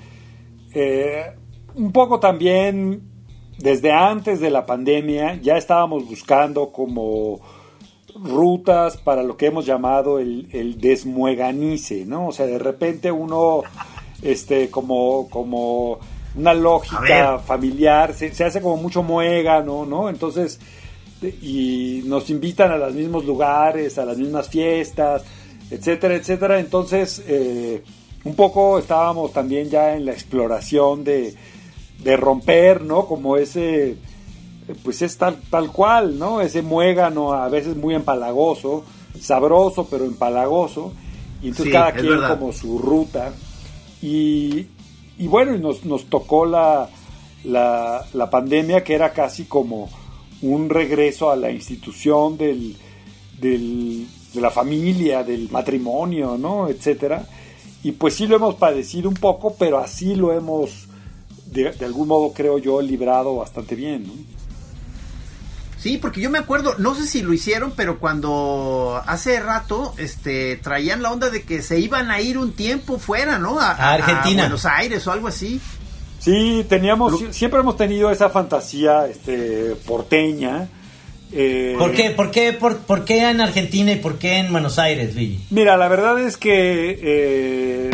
[0.74, 1.32] eh,
[1.76, 3.02] un poco también
[3.58, 7.40] desde antes de la pandemia ya estábamos buscando como
[8.16, 12.28] rutas para lo que hemos llamado el, el desmueganice, ¿no?
[12.28, 13.62] O sea, de repente uno,
[14.22, 16.00] este, como, como
[16.36, 20.10] una lógica familiar, se, se, hace como mucho muégano, ¿no?
[20.10, 20.60] Entonces,
[21.22, 25.24] y nos invitan a los mismos lugares, a las mismas fiestas,
[25.70, 26.60] etcétera, etcétera.
[26.60, 27.84] Entonces, eh,
[28.24, 31.36] un poco estábamos también ya en la exploración de,
[32.04, 33.06] de romper, ¿no?
[33.06, 33.98] Como ese,
[34.84, 36.42] pues es tal, tal cual, ¿no?
[36.42, 38.84] Ese muégano a veces muy empalagoso,
[39.20, 40.94] sabroso pero empalagoso,
[41.42, 43.34] y entonces cada quien como su ruta.
[44.02, 44.68] Y,
[45.18, 46.90] y bueno, y nos, nos tocó la,
[47.44, 49.90] la, la pandemia que era casi como
[50.42, 52.76] un regreso a la institución del,
[53.40, 56.68] del, de la familia, del matrimonio, ¿no?
[56.68, 57.26] Etcétera.
[57.84, 60.88] Y pues sí lo hemos padecido un poco, pero así lo hemos,
[61.46, 64.14] de, algún modo creo yo, librado bastante bien, ¿no?
[65.78, 70.58] Sí, porque yo me acuerdo, no sé si lo hicieron, pero cuando hace rato este
[70.58, 73.60] traían la onda de que se iban a ir un tiempo fuera, ¿no?
[73.60, 74.44] A, Argentina.
[74.44, 75.62] A Buenos Aires o algo así.
[76.20, 80.68] Sí, teníamos, siempre hemos tenido esa fantasía este, porteña
[81.32, 85.14] eh, ¿Por, qué, por, qué, por, qué en Argentina y por qué en Buenos Aires,
[85.14, 85.46] Luigi?
[85.50, 87.00] Mira, la verdad es que...
[87.02, 87.92] Eh,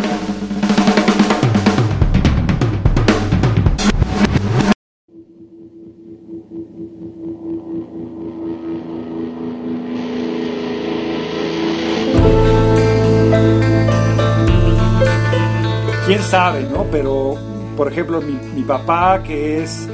[16.06, 16.86] quién sabe, ¿no?
[16.92, 19.88] Pero, por ejemplo, mi, mi papá, que es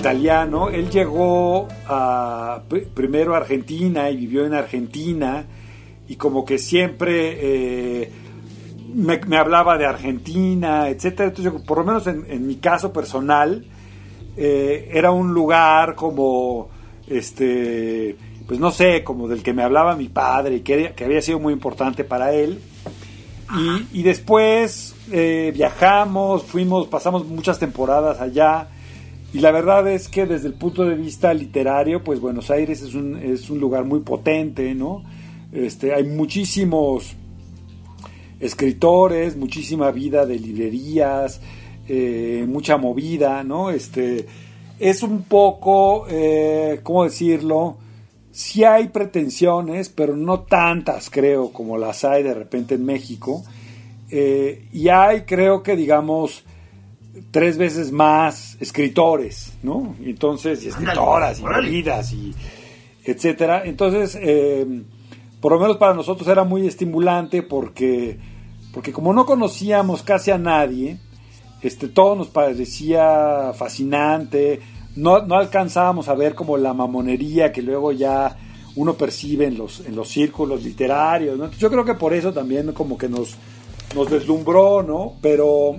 [0.00, 0.70] italiano.
[0.70, 2.62] Él llegó a,
[2.94, 5.44] primero a Argentina y vivió en Argentina
[6.08, 7.36] y como que siempre
[8.02, 8.12] eh,
[8.94, 11.28] me, hablaba de Argentina, etcétera.
[11.28, 13.64] Entonces, por lo menos en, mi caso personal,
[14.36, 16.70] eh, era un lugar como,
[17.06, 21.38] este, pues no sé, como del que me hablaba mi padre y que, había sido
[21.38, 22.60] muy importante para él.
[23.92, 28.68] Y, después eh, viajamos, fuimos, pasamos muchas temporadas allá
[29.32, 32.94] y la verdad es que desde el punto de vista literario, pues Buenos Aires es
[32.94, 35.04] un, es un lugar muy potente, ¿no?
[35.52, 37.14] Este, hay muchísimos
[38.40, 41.40] escritores, muchísima vida de librerías,
[41.88, 43.70] eh, mucha movida, ¿no?
[43.70, 44.26] Este,
[44.80, 47.76] es un poco, eh, ¿cómo decirlo?
[48.32, 53.44] Sí hay pretensiones, pero no tantas, creo, como las hay de repente en México.
[54.10, 56.44] Eh, y hay, creo que, digamos,
[57.30, 59.94] tres veces más escritores, ¿no?
[60.02, 62.34] Entonces, y escritoras, y vidas, y
[63.04, 63.62] etcétera.
[63.64, 64.66] Entonces, eh,
[65.40, 68.18] por lo menos para nosotros era muy estimulante porque,
[68.72, 70.98] porque como no conocíamos casi a nadie,
[71.62, 74.60] este, todo nos parecía fascinante,
[74.96, 78.36] no, no alcanzábamos a ver como la mamonería que luego ya
[78.76, 81.38] uno percibe en los, en los círculos literarios.
[81.58, 83.36] yo creo que por eso también como que nos,
[83.94, 85.14] nos deslumbró, ¿no?
[85.20, 85.76] Pero,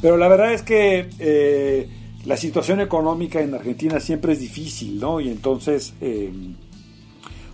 [0.00, 1.88] pero la verdad es que eh,
[2.24, 5.20] la situación económica en Argentina siempre es difícil, ¿no?
[5.20, 6.32] Y entonces, eh,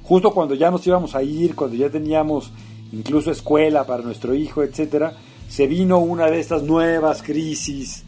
[0.03, 2.53] justo cuando ya nos íbamos a ir, cuando ya teníamos
[2.93, 5.15] incluso escuela para nuestro hijo, etcétera,
[5.49, 8.05] se vino una de estas nuevas crisis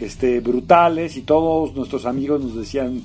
[0.00, 3.02] este, brutales y todos nuestros amigos nos decían,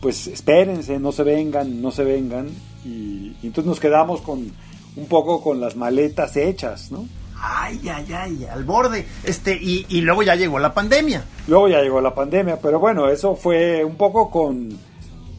[0.00, 2.48] pues espérense, no se vengan, no se vengan.
[2.84, 4.50] Y, entonces nos quedamos con
[4.96, 7.06] un poco con las maletas hechas, ¿no?
[7.40, 9.06] Ay, ay, ay, al borde.
[9.24, 11.24] Este, y, y luego ya llegó la pandemia.
[11.46, 14.78] Luego ya llegó la pandemia, pero bueno, eso fue un poco con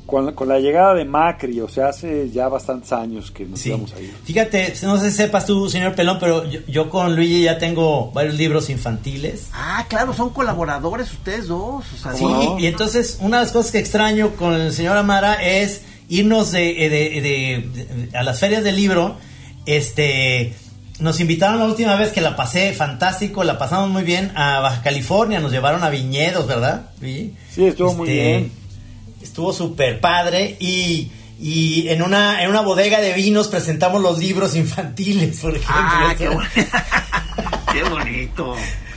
[0.07, 3.99] con, la llegada de Macri, o sea, hace ya bastantes años que nos íbamos a
[3.99, 4.13] ir.
[4.23, 8.35] Fíjate, no sé si sepas tú, señor Pelón, pero yo, con Luigi ya tengo varios
[8.35, 9.49] libros infantiles.
[9.53, 11.85] Ah, claro, son colaboradores ustedes dos.
[12.15, 12.25] sí,
[12.57, 18.09] y entonces una de las cosas que extraño con el señor Amara es irnos de,
[18.15, 19.17] a las ferias del libro.
[19.65, 20.55] Este,
[20.99, 24.81] nos invitaron la última vez que la pasé fantástico, la pasamos muy bien a Baja
[24.81, 26.89] California, nos llevaron a viñedos, ¿verdad?
[26.99, 28.67] Sí, estuvo muy este, bien
[29.21, 34.55] estuvo súper padre y, y en una, en una bodega de vinos presentamos los libros
[34.55, 35.75] infantiles, por ejemplo.
[35.75, 36.15] Ah,
[37.73, 38.55] qué, bonito.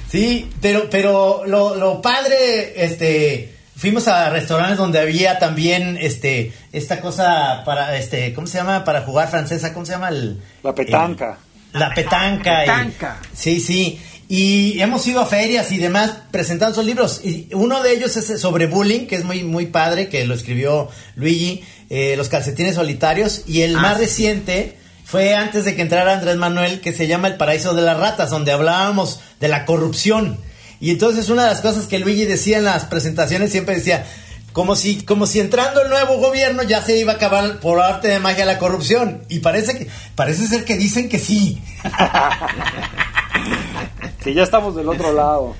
[0.09, 7.01] Sí, pero, pero lo, lo padre, este, fuimos a restaurantes donde había también, este, esta
[7.01, 8.85] cosa para, este, ¿cómo se llama?
[8.85, 10.09] Para jugar francesa, ¿cómo se llama?
[10.09, 11.39] El, la petanca.
[11.73, 12.61] La petanca.
[12.61, 13.21] petanca.
[13.35, 14.01] sí, sí.
[14.29, 17.21] Y hemos ido a ferias y demás presentando sus libros.
[17.25, 20.89] Y uno de ellos es sobre bullying, que es muy, muy padre, que lo escribió
[21.17, 23.43] Luigi, eh, Los calcetines solitarios.
[23.49, 27.27] Y el ah, más reciente fue antes de que entrara Andrés Manuel, que se llama
[27.27, 30.39] El paraíso de las ratas, donde hablábamos de la corrupción.
[30.79, 34.07] Y entonces una de las cosas que Luigi decía en las presentaciones siempre decía,
[34.53, 38.09] como si, como si entrando el nuevo gobierno ya se iba a acabar por arte
[38.09, 39.23] de magia la corrupción.
[39.29, 41.61] Y parece que, parece ser que dicen que sí.
[44.23, 45.55] que ya estamos del otro lado.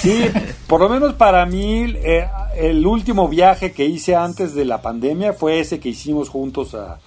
[0.00, 0.26] Sí,
[0.66, 5.32] por lo menos para mí, eh, el último viaje que hice antes de la pandemia
[5.32, 6.98] fue ese que hicimos juntos a,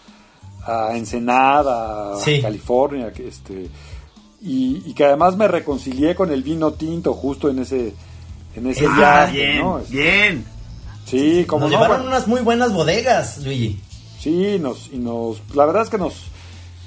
[0.65, 3.69] a Ensenada, a California, que este,
[4.41, 7.93] y, que además me reconcilié con el vino tinto justo en ese,
[8.55, 9.37] en ese ah, viaje.
[9.37, 10.45] Bien, bien.
[11.11, 13.81] Sí, como nos llevaron unas muy buenas bodegas, Luigi.
[14.17, 16.13] Sí, nos, y nos, la verdad es que nos,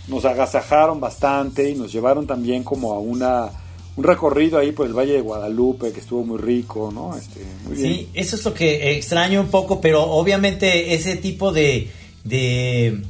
[0.09, 3.51] nos agasajaron bastante y nos llevaron también como a una
[3.97, 7.17] un recorrido ahí por el Valle de Guadalupe que estuvo muy rico, ¿no?
[7.17, 11.93] Este, muy sí, eso es lo que extraño un poco, pero obviamente ese tipo de,
[12.25, 13.03] de,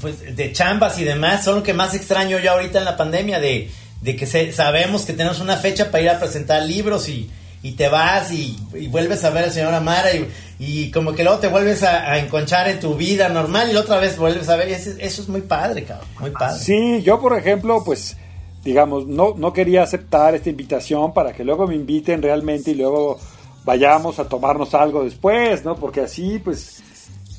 [0.00, 3.38] pues, de chambas y demás son lo que más extraño yo ahorita en la pandemia,
[3.38, 7.30] de, de que sabemos que tenemos una fecha para ir a presentar libros y,
[7.62, 8.58] y te vas y,
[8.90, 12.68] vuelves a ver al señor Amara y, y, como que luego te vuelves a, enconchar
[12.68, 15.84] en tu vida normal y otra vez vuelves a ver eso, eso es muy padre,
[15.84, 16.58] cabrón, muy padre.
[16.58, 18.16] Sí, yo por ejemplo, pues
[18.64, 23.18] digamos, no, no quería aceptar esta invitación para que luego me inviten realmente y luego
[23.64, 25.76] vayamos a tomarnos algo después, ¿no?
[25.76, 26.82] Porque así, pues,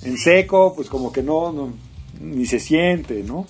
[0.04, 1.74] en seco, pues como que no, no
[2.20, 3.46] ni se siente, ¿no?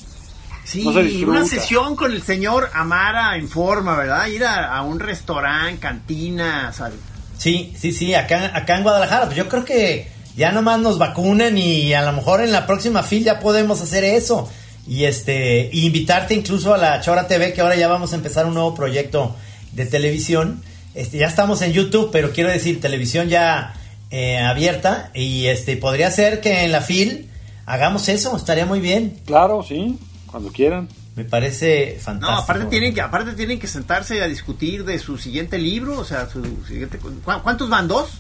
[0.64, 0.86] Sí,
[1.26, 4.28] una sesión con el señor Amara en forma, ¿verdad?
[4.28, 7.00] Ir a, un restaurante, cantina, ¿sabes?
[7.38, 11.58] Sí, sí, sí, acá, acá en Guadalajara, pues yo creo que ya nomás nos vacunen
[11.58, 14.50] y a lo mejor en la próxima fil ya podemos hacer eso.
[14.88, 18.54] Y este invitarte incluso a la Chora TV que ahora ya vamos a empezar un
[18.54, 19.36] nuevo proyecto
[19.74, 20.62] de televisión.
[20.96, 23.74] Este ya estamos en YouTube pero quiero decir televisión ya
[24.12, 25.12] eh, abierta.
[25.14, 27.30] Y este podría ser que en la FIL
[27.66, 29.20] hagamos eso estaría muy bien.
[29.26, 29.98] Claro sí
[30.34, 32.32] cuando quieran me parece fantástico.
[32.32, 36.04] No, aparte tienen que aparte tienen que sentarse a discutir de su siguiente libro, o
[36.04, 37.88] sea, su siguiente ¿Cuántos van?
[37.88, 38.14] ¿Dos?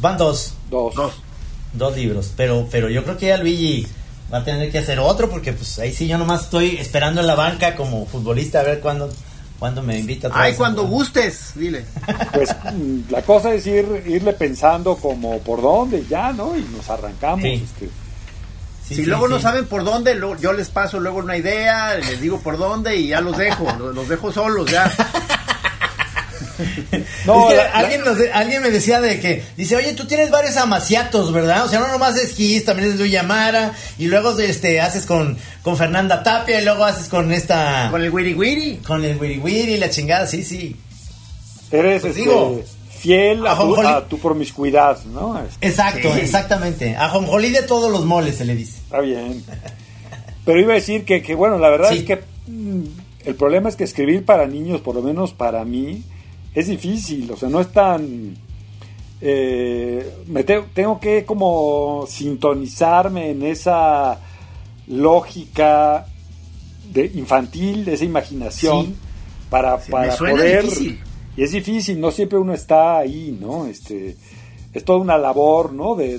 [0.00, 0.54] Van dos.
[0.68, 0.92] Dos.
[0.96, 1.12] Dos.
[1.72, 3.86] Dos libros, pero pero yo creo que ya Luigi
[4.34, 7.28] va a tener que hacer otro porque pues ahí sí yo nomás estoy esperando en
[7.28, 9.08] la banca como futbolista a ver cuándo
[9.60, 10.28] cuando me invita.
[10.32, 11.84] Ay, cuando gustes, dile.
[12.32, 12.48] Pues
[13.10, 16.56] la cosa es ir, irle pensando como por dónde ya, ¿no?
[16.56, 17.44] Y nos arrancamos.
[17.44, 17.88] Este.
[18.90, 22.58] Si luego no saben por dónde, yo les paso luego una idea, les digo por
[22.58, 24.92] dónde y ya los dejo, los dejo solos ya.
[27.26, 31.64] no, alguien, alguien me decía de que, dice, oye, tú tienes varios amaciatos, ¿verdad?
[31.64, 35.36] O sea, no nomás es Kiss, también es Luis Yamara, y luego este, haces con,
[35.62, 37.88] con Fernanda Tapia, y luego haces con esta...
[37.90, 38.76] Con el Wiri Wiri.
[38.78, 40.76] Con el Wiri Wiri, la chingada, sí, sí.
[41.70, 42.64] Eres, pues este,
[43.00, 45.40] fiel a, tu, promiscuidad, ¿no?
[45.62, 46.94] Exacto, exactamente.
[46.96, 48.78] A Jonjolí de todos los moles se le dice.
[48.78, 49.42] Está bien.
[50.44, 52.82] pero iba a decir que, que bueno, la verdad es que mm,
[53.24, 56.02] el problema es que escribir para niños, por lo menos para mí,
[56.54, 58.36] es difícil, o sea, no es tan...
[59.22, 64.18] Eh, me tengo que como sintonizarme en esa
[64.88, 66.06] lógica
[66.92, 68.94] de infantil, de esa imaginación,
[69.48, 70.66] para, para poder...
[71.40, 73.64] Y es difícil, no siempre uno está ahí, ¿no?
[73.64, 74.14] Este,
[74.74, 75.94] es toda una labor, ¿no?
[75.94, 76.18] De,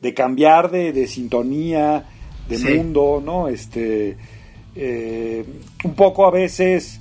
[0.00, 2.04] de, cambiar de, de, sintonía,
[2.48, 3.48] de mundo, ¿no?
[3.48, 4.16] Este,
[4.76, 5.44] eh,
[5.82, 7.00] un poco a veces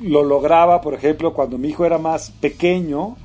[0.00, 3.16] lo lograba, por ejemplo, cuando mi hijo era más pequeño,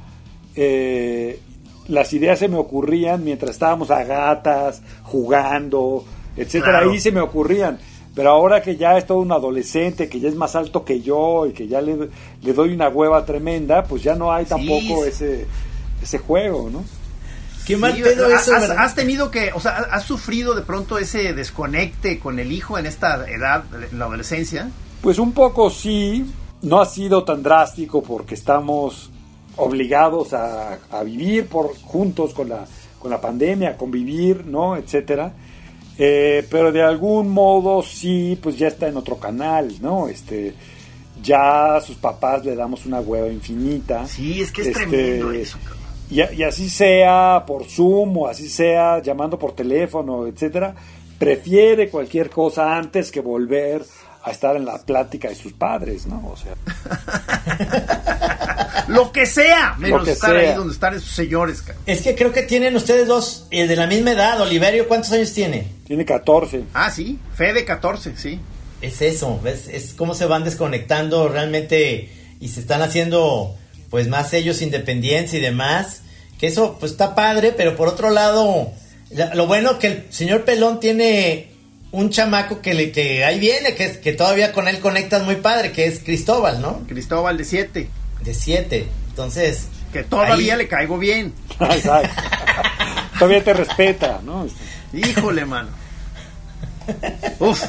[0.55, 1.39] eh,
[1.87, 6.05] las ideas se me ocurrían mientras estábamos a gatas, jugando,
[6.37, 7.79] etcétera, ahí se me ocurrían.
[8.15, 11.45] Pero ahora que ya es todo un adolescente, que ya es más alto que yo
[11.45, 12.09] y que ya le,
[12.41, 15.45] le doy una hueva tremenda, pues ya no hay tampoco ese,
[16.01, 16.83] ese juego, ¿no?
[17.65, 22.17] Qué mal eso, has, has, tenido que, o sea, has sufrido de pronto ese desconecte
[22.17, 24.71] con el hijo en esta edad, en la adolescencia.
[25.01, 26.25] Pues un poco sí,
[26.63, 29.11] no ha sido tan drástico porque estamos
[29.55, 32.65] obligados a, vivir por juntos con la,
[32.97, 34.75] con la pandemia, a convivir, ¿no?
[34.75, 35.33] etcétera.
[36.01, 40.07] Eh, pero de algún modo sí, pues ya está en otro canal, ¿no?
[40.07, 40.53] Este,
[41.21, 44.07] ya a sus papás le damos una hueva infinita.
[44.07, 45.57] Sí, es que es este, tremendo eso.
[46.09, 50.73] Y, y, así sea por Zoom o así sea llamando por teléfono, etcétera,
[51.19, 53.83] prefiere cualquier cosa antes que volver
[54.23, 56.31] a estar en la plática de sus padres, ¿no?
[56.31, 56.53] O sea.
[58.89, 61.63] Lo que sea, menos estar ahí donde están esos señores.
[61.85, 64.41] Es que creo que tienen ustedes dos eh, de la misma edad.
[64.41, 65.67] Oliverio, ¿cuántos años tiene?
[65.85, 66.63] Tiene 14.
[66.73, 68.39] Ah, sí, Fede 14, sí.
[68.81, 69.67] Es eso, ¿ves?
[69.67, 73.55] Es cómo se van desconectando realmente y se están haciendo
[73.89, 76.01] pues más ellos independientes y demás.
[76.39, 78.71] Que eso pues está padre, pero por otro lado,
[79.33, 81.51] lo bueno que el señor Pelón tiene
[81.91, 85.71] un chamaco que, le, que ahí viene, que, que todavía con él conectas muy padre,
[85.71, 86.85] que es Cristóbal, ¿no?
[86.87, 87.89] Cristóbal de 7.
[88.23, 88.87] De 7.
[89.09, 89.67] Entonces.
[89.93, 91.33] Que todavía le caigo bien.
[93.19, 94.47] todavía te respeta, ¿no?
[94.93, 95.69] Híjole, mano.
[97.39, 97.63] Uf.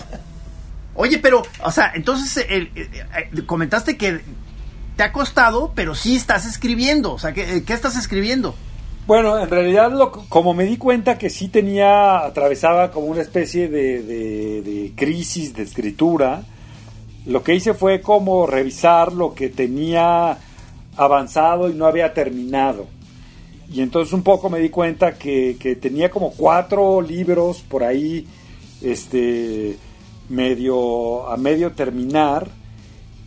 [0.94, 4.20] Oye, pero, o sea, entonces eh, eh, comentaste que
[4.96, 7.12] te ha costado, pero sí estás escribiendo.
[7.12, 8.54] O sea, ¿qué, qué estás escribiendo?
[9.06, 13.68] Bueno, en realidad, lo, como me di cuenta que sí tenía, atravesaba como una especie
[13.68, 16.42] de, de, crisis de escritura,
[17.26, 20.38] lo que hice fue como revisar lo que tenía
[20.96, 22.86] avanzado y no había terminado.
[23.72, 28.26] Y entonces un poco me di cuenta que, que tenía como cuatro libros por ahí,
[28.82, 29.76] este,
[30.28, 32.48] medio, a medio terminar,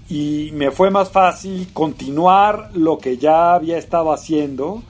[0.10, 4.84] y me fue más fácil continuar lo que ya había estado haciendo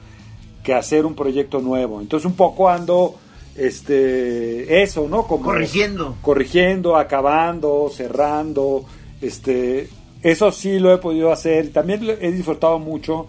[0.63, 2.01] que hacer un proyecto nuevo.
[2.01, 3.15] Entonces un poco ando
[3.55, 5.27] este eso, ¿no?
[5.27, 6.15] Como corrigiendo.
[6.21, 8.85] Corrigiendo, acabando, cerrando,
[9.21, 9.89] este
[10.21, 11.71] eso sí lo he podido hacer.
[11.71, 13.27] También he disfrutado mucho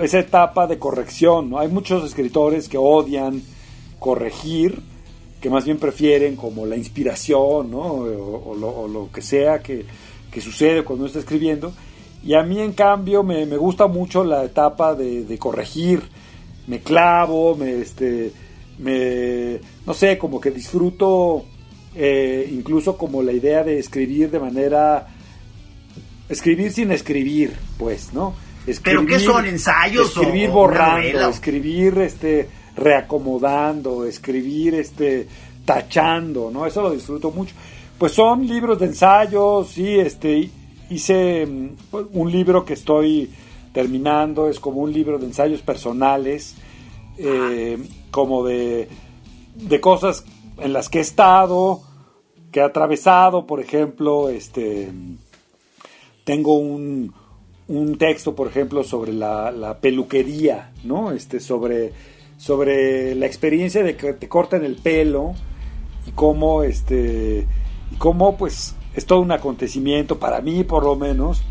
[0.00, 1.58] esa etapa de corrección, ¿no?
[1.58, 3.42] Hay muchos escritores que odian
[3.98, 4.80] corregir,
[5.40, 7.80] que más bien prefieren como la inspiración, ¿no?
[7.80, 9.84] O, lo, que sea que,
[10.30, 11.72] que sucede cuando uno está escribiendo
[12.24, 16.02] y a mí, en cambio, me, gusta mucho la etapa de, corregir.
[16.68, 18.32] Me clavo, me, este,
[18.78, 21.44] me, no sé, como que disfruto
[21.94, 25.08] eh, incluso como la idea de escribir de manera,
[26.28, 28.34] escribir sin escribir, pues, ¿no?
[28.82, 30.08] ¿Pero qué son ensayos?
[30.08, 35.26] Escribir borrando, escribir este, reacomodando, escribir este,
[35.64, 36.64] tachando, ¿no?
[36.64, 37.54] Eso lo disfruto mucho.
[37.98, 40.48] Pues son libros de ensayos, sí, este,
[40.90, 41.68] hice mm,
[42.12, 43.30] un libro que estoy
[43.72, 46.54] terminando, es como un libro de ensayos personales,
[47.18, 47.78] eh,
[48.12, 48.88] como de,
[49.56, 50.24] de, cosas
[50.58, 51.80] en las que he estado,
[52.52, 54.92] que he atravesado, por ejemplo, este,
[56.22, 57.12] tengo un,
[57.68, 61.10] un texto, por ejemplo, sobre la, peluquería, ¿no?
[61.10, 61.92] Este, sobre,
[62.36, 65.34] sobre la experiencia de que te cortan el pelo
[66.06, 67.46] y cómo, este,
[67.90, 71.42] y cómo, pues, es todo un acontecimiento, para mí por lo menos,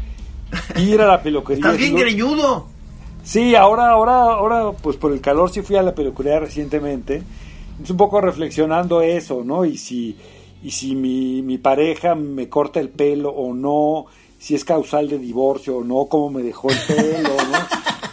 [0.77, 1.65] ir a la peluquería.
[1.65, 2.67] ¿Estás bien greñudo?
[3.23, 7.21] Sí, ahora, ahora, ahora, pues por el calor sí fui a la peluquería recientemente.
[7.81, 9.63] Es un poco reflexionando eso, ¿no?
[9.65, 10.17] Y si,
[10.63, 14.07] y si mi, mi pareja me corta el pelo o no,
[14.39, 17.57] si es causal de divorcio o no, cómo me dejó el pelo, ¿no?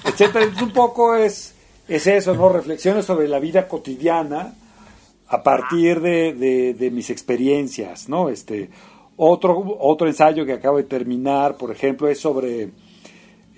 [0.10, 0.44] Etcétera.
[0.44, 1.54] Es un poco es,
[1.88, 2.48] es eso, ¿no?
[2.50, 4.54] Reflexiones sobre la vida cotidiana
[5.28, 8.28] a partir de, de, de mis experiencias, ¿no?
[8.28, 8.70] Este,
[9.16, 12.70] otro, otro ensayo que acabo de terminar, por ejemplo, es sobre...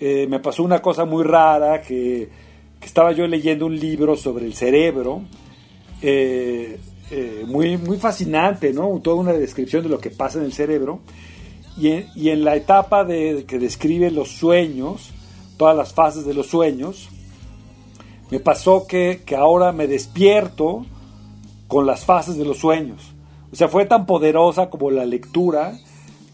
[0.02, 2.28] Eh, me pasó una cosa muy rara, que,
[2.80, 5.20] estaba yo leyendo un libro sobre el cerebro,
[6.00, 6.80] eh,
[7.10, 8.98] eh, muy, muy fascinante, ¿no?
[9.04, 11.00] Toda una descripción de lo que pasa en el cerebro.
[11.76, 15.10] Y en, la etapa de, que describe los sueños,
[15.58, 17.10] todas las fases de los sueños,
[18.30, 20.86] me pasó que, que ahora me despierto
[21.68, 23.12] con las fases de los sueños.
[23.52, 25.78] O sea, fue tan poderosa como la lectura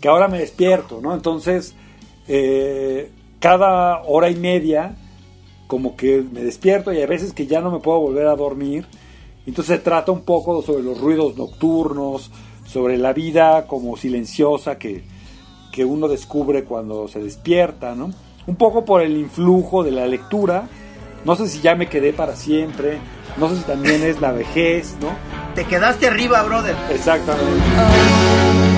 [0.01, 1.13] que ahora me despierto, ¿no?
[1.13, 1.75] Entonces,
[3.47, 4.97] cada hora y media,
[5.69, 8.87] como que me despierto y a veces que ya no me puedo volver a dormir.
[9.47, 12.33] Entonces se trata un poco sobre los ruidos nocturnos,
[12.65, 15.05] sobre la vida como silenciosa que,
[15.71, 18.11] que uno descubre cuando se despierta, ¿no?
[18.49, 20.69] Un poco por el influjo de la lectura.
[21.25, 22.99] No sé si ya me quedé para siempre,
[23.37, 25.11] no sé si también es la vejez, ¿no?
[25.55, 26.75] Te quedaste arriba, brother.
[26.91, 28.76] Exactamente.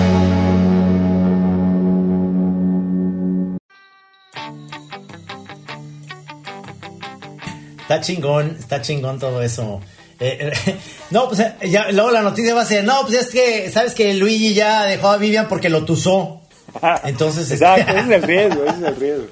[7.89, 9.81] Está chingón, está chingón todo eso.
[10.21, 10.53] Eh,
[11.11, 14.13] no, pues ya, luego la noticia va a ser, no, pues es que, ¿sabes que
[14.13, 16.43] Luigi ya dejó a Vivian porque lo tusó?
[17.05, 17.51] Entonces...
[17.51, 19.27] Exacto, ese es el riesgo, ese es el riesgo.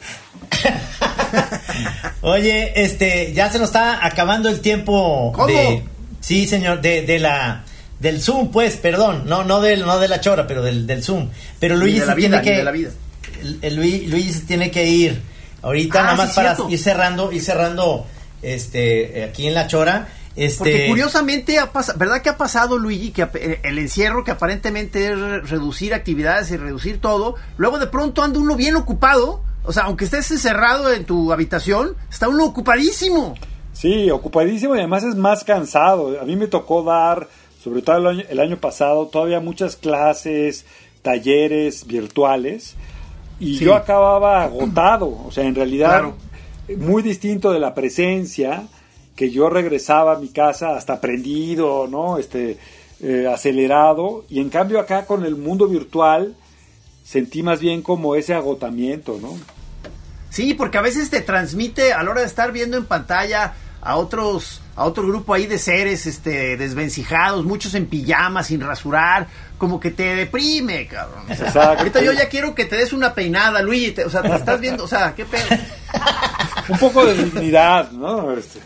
[2.23, 5.47] Oye, este, ya se nos está acabando el tiempo ¿Cómo?
[5.49, 5.85] de...
[6.21, 7.63] Sí, señor, de, de la...
[8.01, 11.29] Del Zoom, pues, perdón, no, no, del, no de la chora, pero del, del Zoom.
[11.59, 12.57] Pero Luigi de la se vida, tiene que...
[12.59, 12.91] de la vida.
[13.63, 15.21] el- Luigi se tiene que ir.
[15.63, 16.71] Ahorita Ah, nada más sí, para cierto.
[16.73, 18.07] ir cerrando, ir cerrando
[18.55, 20.09] este aquí en la chora.
[20.37, 24.33] Este, Porque curiosamente, ha pas- ¿verdad que ha pasado, Luigi, que eh, el encierro que
[24.33, 29.43] aparentemente es re- reducir actividades y reducir todo, luego de pronto anda uno bien ocupado,
[29.65, 33.35] o sea, aunque estés encerrado en tu habitación, está uno ocupadísimo.
[33.73, 36.21] Sí, ocupadísimo y además es más cansado.
[36.21, 37.29] A mí me tocó dar,
[37.65, 40.67] sobre todo el año, el año pasado, todavía muchas clases,
[41.01, 42.75] talleres virtuales
[43.41, 43.65] y Sí.
[43.65, 45.09] yo acababa agotado.
[45.27, 46.17] O sea, en realidad, Claro.
[46.79, 48.65] Muy distinto de la presencia,
[49.15, 52.19] que yo regresaba a mi casa hasta prendido, ¿no?
[52.19, 52.59] Este,
[53.01, 54.25] eh, acelerado.
[54.29, 56.35] Y en cambio acá con el mundo virtual
[57.05, 59.37] sentí más bien como ese agotamiento, ¿no?
[60.31, 63.97] Sí, porque a veces te transmite a la hora de estar viendo en pantalla a
[63.97, 69.81] otros a otro grupo ahí de seres este desvencijados, muchos en pijamas sin rasurar, como
[69.81, 71.25] que te deprime, cabrón.
[71.31, 71.79] O sea, Exacto.
[71.79, 74.61] ahorita yo ya quiero que te des una peinada, Luigi, te- o sea, te estás
[74.61, 75.47] viendo, o sea, qué pedo.
[76.69, 78.33] Un poco de dignidad, ¿no?
[78.37, 78.61] Este,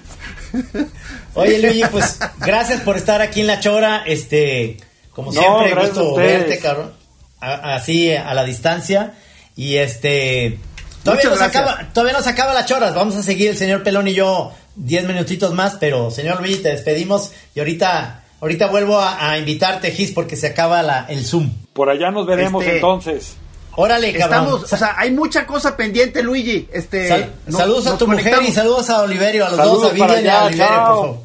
[1.35, 4.03] Oye Luigi, pues gracias por estar aquí en la chora.
[4.07, 4.77] Este,
[5.13, 6.93] como No, siempre, gusto verte, cabrón.
[7.41, 9.15] A- así a la distancia.
[9.57, 10.59] Y este.
[11.05, 11.63] Todavía Muchas no, se gracias.
[11.75, 12.95] acaba, todavía no se acaba la choras.
[12.95, 15.77] Vamos a seguir el señor Pelón y yo 10 minutitos más.
[15.81, 17.33] Pero, señor Luigi, te despedimos.
[17.55, 21.51] Y ahorita, ahorita vuelvo a, a invitarte, Gis, porque se acaba la, el Zoom.
[21.73, 23.35] por allá nos veremos Este, entonces.
[23.81, 24.39] Órale, cabrón.
[24.45, 26.69] Estamos, o sea, hay mucha cosa pendiente, Luigi.
[26.73, 29.93] Este, Sal- no- saludos a tu mujer y saludos a Oliverio, a los Saludos dos,
[29.93, 30.87] a para Vivian y a allá, Oliverio, chao.
[30.97, 31.19] por favor.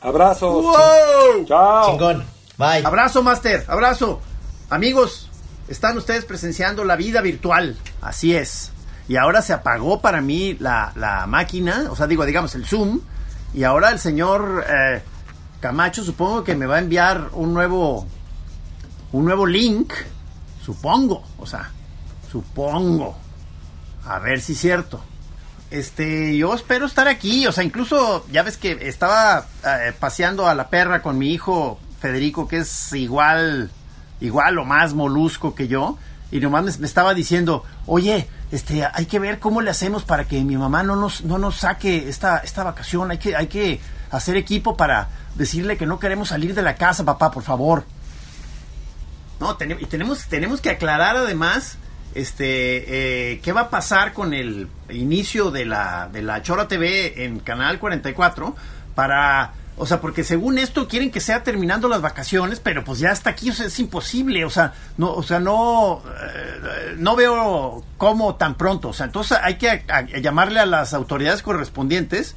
[0.00, 0.62] Abrazos.
[0.64, 1.44] ¡Wow!
[1.46, 1.90] Chao.
[1.90, 2.24] Chingón.
[2.58, 2.84] Bye.
[2.84, 4.20] Abrazo, Master, abrazo.
[4.70, 5.28] Amigos,
[5.68, 7.76] están ustedes presenciando la vida virtual.
[8.00, 8.72] Así es.
[9.08, 13.00] Y ahora se apagó para mí la, la máquina, o sea, digo, digamos, el Zoom.
[13.54, 15.02] Y ahora el señor eh,
[15.60, 18.06] Camacho supongo que me va a enviar un nuevo,
[19.12, 19.92] un nuevo link.
[20.66, 21.70] Supongo, o sea,
[22.28, 23.16] supongo.
[24.04, 25.00] A ver si es cierto.
[25.70, 30.56] Este, yo espero estar aquí, o sea, incluso ya ves que estaba eh, paseando a
[30.56, 33.70] la perra con mi hijo Federico, que es igual,
[34.20, 35.98] igual o más molusco que yo,
[36.32, 40.24] y nomás me, me estaba diciendo, oye, este, hay que ver cómo le hacemos para
[40.24, 43.80] que mi mamá no nos, no nos saque esta, esta vacación, hay que, hay que
[44.10, 47.84] hacer equipo para decirle que no queremos salir de la casa, papá, por favor.
[49.40, 51.78] No, tenemos, y tenemos, tenemos que aclarar además
[52.14, 57.24] este eh, qué va a pasar con el inicio de la, de la Chora TV
[57.24, 58.56] en Canal 44
[58.94, 59.52] para...
[59.78, 63.28] O sea, porque según esto quieren que sea terminando las vacaciones, pero pues ya hasta
[63.28, 68.36] aquí o sea, es imposible, o sea, no, o sea, no, eh, no veo cómo
[68.36, 69.84] tan pronto, o sea, entonces hay que
[70.22, 72.36] llamarle a las autoridades correspondientes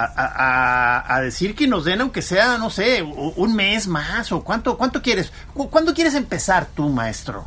[0.00, 5.02] a, decir que nos den aunque sea, no sé, un mes más o cuánto, cuánto
[5.02, 7.46] quieres, Cu- ¿cuándo quieres empezar tú, maestro?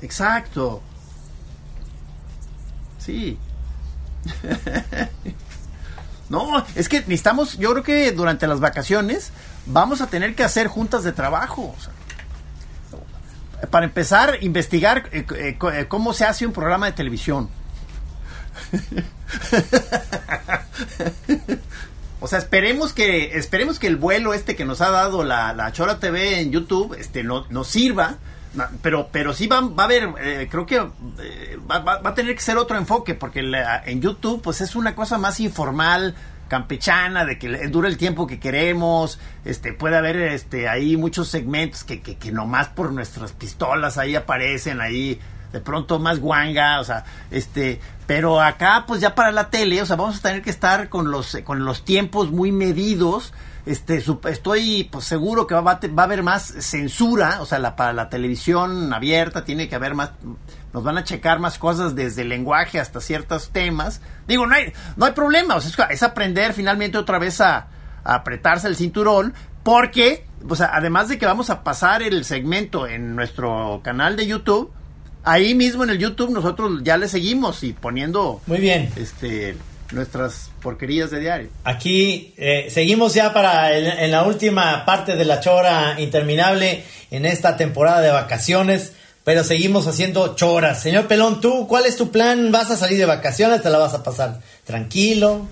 [0.00, 0.80] Exacto.
[2.98, 3.38] Sí.
[6.30, 9.30] no, es que necesitamos, yo creo que durante las vacaciones
[9.66, 11.74] vamos a tener que hacer juntas de trabajo.
[13.70, 17.50] para empezar, investigar eh, eh, eh, cómo se hace un programa de televisión.
[22.20, 25.72] O sea, esperemos que esperemos que el vuelo este que nos ha dado la, la
[25.72, 28.14] Chora TV en YouTube este no, nos sirva,
[28.80, 32.14] pero pero sí va, va a haber, eh, creo que eh, va, va- va a
[32.14, 36.14] tener que ser otro enfoque, porque la- en YouTube pues es una cosa más informal,
[36.48, 41.84] campechana, de que dure el tiempo que queremos, este, puede haber este, ahí muchos segmentos
[41.84, 45.20] que, que, que nomás por nuestras pistolas ahí aparecen, ahí
[45.52, 49.86] de pronto más guanga, o sea, este, pero acá pues ya para la tele, o
[49.86, 53.32] sea, vamos a tener que estar con los, con los tiempos muy medidos,
[53.66, 57.94] este, estoy pues seguro que va, va, a haber más censura, o sea, la, para
[57.94, 60.10] la televisión abierta tiene que haber más,
[60.74, 64.02] nos van a checar más cosas desde el lenguaje hasta ciertos temas.
[64.28, 67.68] Digo, no hay, no hay problema, o sea, es, aprender finalmente otra vez a,
[68.06, 69.32] apretarse el cinturón,
[69.62, 74.26] porque, o sea, además de que vamos a pasar el segmento en nuestro canal de
[74.26, 74.70] YouTube,
[75.24, 78.40] ahí mismo en el YouTube nosotros ya le seguimos y poniendo...
[78.46, 78.90] Muy bien.
[78.96, 79.56] Este,
[79.92, 81.48] nuestras porquerías de diario.
[81.64, 87.56] Aquí eh, seguimos ya para en la última parte de la chora interminable en esta
[87.56, 88.92] temporada de vacaciones
[89.24, 90.82] pero seguimos haciendo choras.
[90.82, 92.52] Señor Pelón, ¿tú cuál es tu plan?
[92.52, 93.62] ¿Vas a salir de vacaciones?
[93.62, 95.48] ¿Te la vas a pasar tranquilo?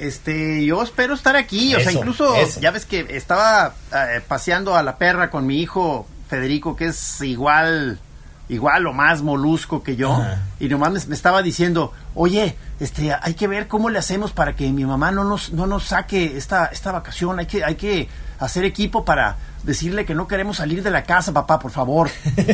[0.00, 4.82] Este, yo espero estar aquí, o sea, incluso ya ves que estaba eh, paseando a
[4.82, 8.00] la perra con mi hijo Federico, que es igual,
[8.48, 10.20] igual o más molusco que yo,
[10.60, 14.70] y nomás me, estaba diciendo, oye, este, hay que ver cómo le hacemos para que
[14.70, 18.64] mi mamá no nos, no nos saque esta, esta vacación, hay que, hay que hacer
[18.64, 22.10] equipo para decirle que no queremos salir de la casa, papá, por favor.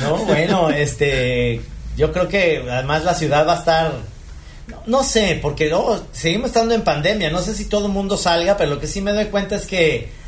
[0.00, 1.62] no, bueno, este,
[1.96, 3.92] yo creo que además la ciudad va a estar,
[4.86, 8.56] no, sé, porque no, seguimos estando en pandemia, no sé si todo el mundo salga,
[8.56, 10.21] pero lo que sí me doy cuenta es que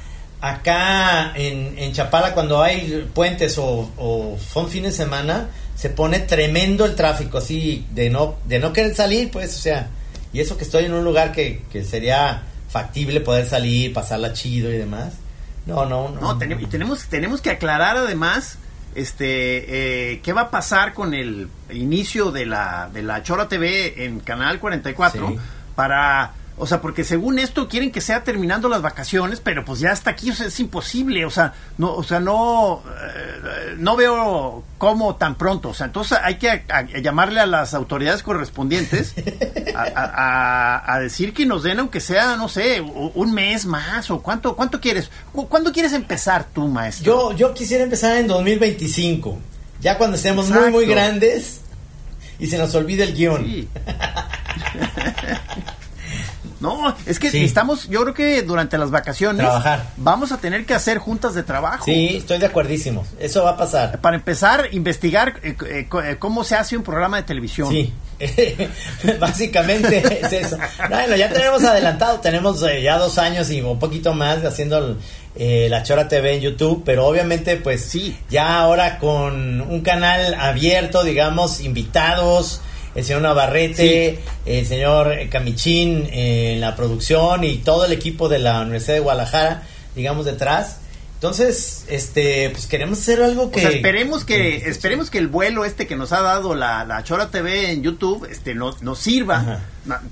[0.45, 6.21] acá en, en Chapala cuando hay puentes o, o son fines de semana, se pone
[6.21, 9.89] tremendo el tráfico, así, de no, de no querer salir, pues, o sea,
[10.35, 14.71] y eso que estoy en un lugar que, que sería factible poder salir, pasarla chido
[14.71, 15.15] y demás.
[15.65, 16.35] No, no, no.
[16.35, 18.59] No, y tenemos, tenemos que aclarar además
[18.95, 24.05] este eh, qué va a pasar con el inicio de la, de la Chora TV
[24.05, 25.37] en Canal 44
[25.75, 29.91] para o sea, porque según esto quieren que sea terminando las vacaciones, pero pues ya
[29.91, 34.63] hasta aquí o sea, es imposible, o sea, no, o sea, no, eh, no veo
[34.79, 36.65] cómo tan pronto, o sea, entonces hay que
[37.03, 39.15] llamarle a las autoridades correspondientes
[39.75, 44.81] a, decir que nos den aunque sea, no sé, un mes más o cuánto, cuánto
[44.81, 47.05] quieres, ¿cuándo quieres empezar tú, maestro?
[47.05, 49.39] Yo, yo quisiera empezar en 2025,
[49.81, 51.63] ya cuando estemos muy, muy grandes
[52.39, 53.45] y se nos olvide el guion.
[53.45, 53.69] Sí.
[56.65, 59.85] No, es que estamos, yo creo que durante las vacaciones Trabajar.
[59.99, 61.85] vamos a tener que hacer juntas de trabajo.
[61.85, 63.05] Sí, estoy de acuerdísimo.
[63.21, 64.01] Eso va a pasar.
[64.01, 67.69] Para empezar, investigar eh, eh, eh, cómo se hace un programa de televisión.
[67.69, 67.93] Sí.
[69.21, 70.57] Básicamente es eso.
[70.89, 74.97] Bueno, ya tenemos adelantado, tenemos ya dos años y un poquito más haciendo
[75.37, 81.05] la Chora TV en YouTube, pero obviamente pues sí, ya ahora con un canal abierto,
[81.05, 82.63] digamos, invitados,
[82.95, 88.61] el señor Navarrete, el señor Camichín en la producción y todo el equipo de la
[88.61, 89.63] Universidad de Guadalajara,
[89.95, 90.79] digamos, detrás.
[91.15, 93.63] Entonces, este, pues queremos hacer algo que...
[93.63, 97.71] esperemos que, esperemos que el vuelo este que nos ha dado la, la Chora TV
[97.71, 99.61] en YouTube, este, nos, nos sirva.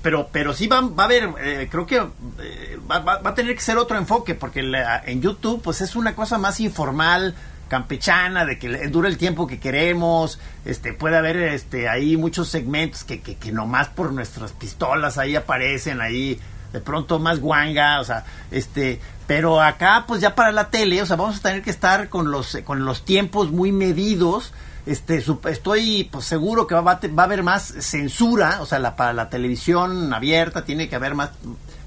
[0.01, 3.53] Pero, pero sí va, va a haber, eh, creo que eh, va, va, a tener
[3.53, 4.61] que ser otro enfoque, porque
[5.05, 7.35] en YouTube, pues es una cosa más informal,
[7.73, 13.03] campechana, de que dure el tiempo que queremos, este, puede haber este, ahí muchos segmentos
[13.03, 16.39] que, que, que nomás por nuestras pistolas ahí aparecen, ahí
[16.71, 21.05] de pronto más guanga, o sea, este, pero acá pues ya para la tele, o
[21.07, 24.53] sea, vamos a tener que estar con los, con los tiempos muy medidos,
[24.85, 29.13] este, estoy pues seguro que va, va, a haber más censura, o sea, la, para
[29.13, 31.31] la televisión abierta tiene que haber más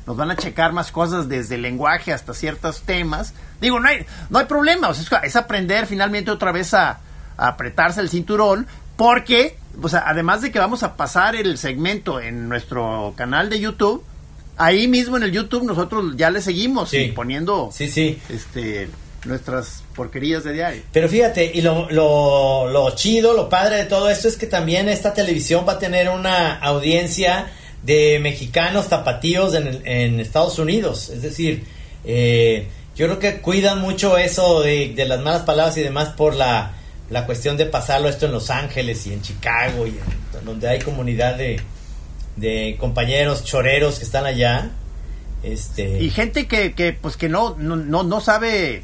[0.06, 3.34] nos van a checar más cosas desde el lenguaje hasta ciertos temas.
[3.60, 7.00] Digo, no hay, no hay problema, o sea, es, aprender finalmente otra vez a,
[7.36, 12.48] apretarse el cinturón, porque, o sea, además de que vamos a pasar el segmento en
[12.48, 14.02] nuestro canal de YouTube,
[14.56, 18.18] ahí mismo en el YouTube nosotros ya le seguimos poniendo sí, sí.
[18.30, 18.88] este
[19.26, 20.82] nuestras porquerías de diario.
[20.92, 24.88] Pero fíjate, y lo, lo, lo chido, lo padre de todo esto es que también
[24.88, 27.50] esta televisión va a tener una audiencia
[27.86, 31.08] de mexicanos tapatíos en, Estados Unidos.
[31.08, 31.64] Es decir,
[32.04, 32.66] eh,
[32.96, 36.74] yo creo que cuidan mucho eso de, las malas palabras y demás por la,
[37.26, 39.96] cuestión de pasarlo esto en Los Ángeles y en Chicago, y
[40.44, 41.60] donde hay comunidad de,
[42.34, 44.72] de compañeros choreros que están allá.
[45.44, 46.02] Este...
[46.02, 48.82] Y gente que, que pues que no, no, no sabe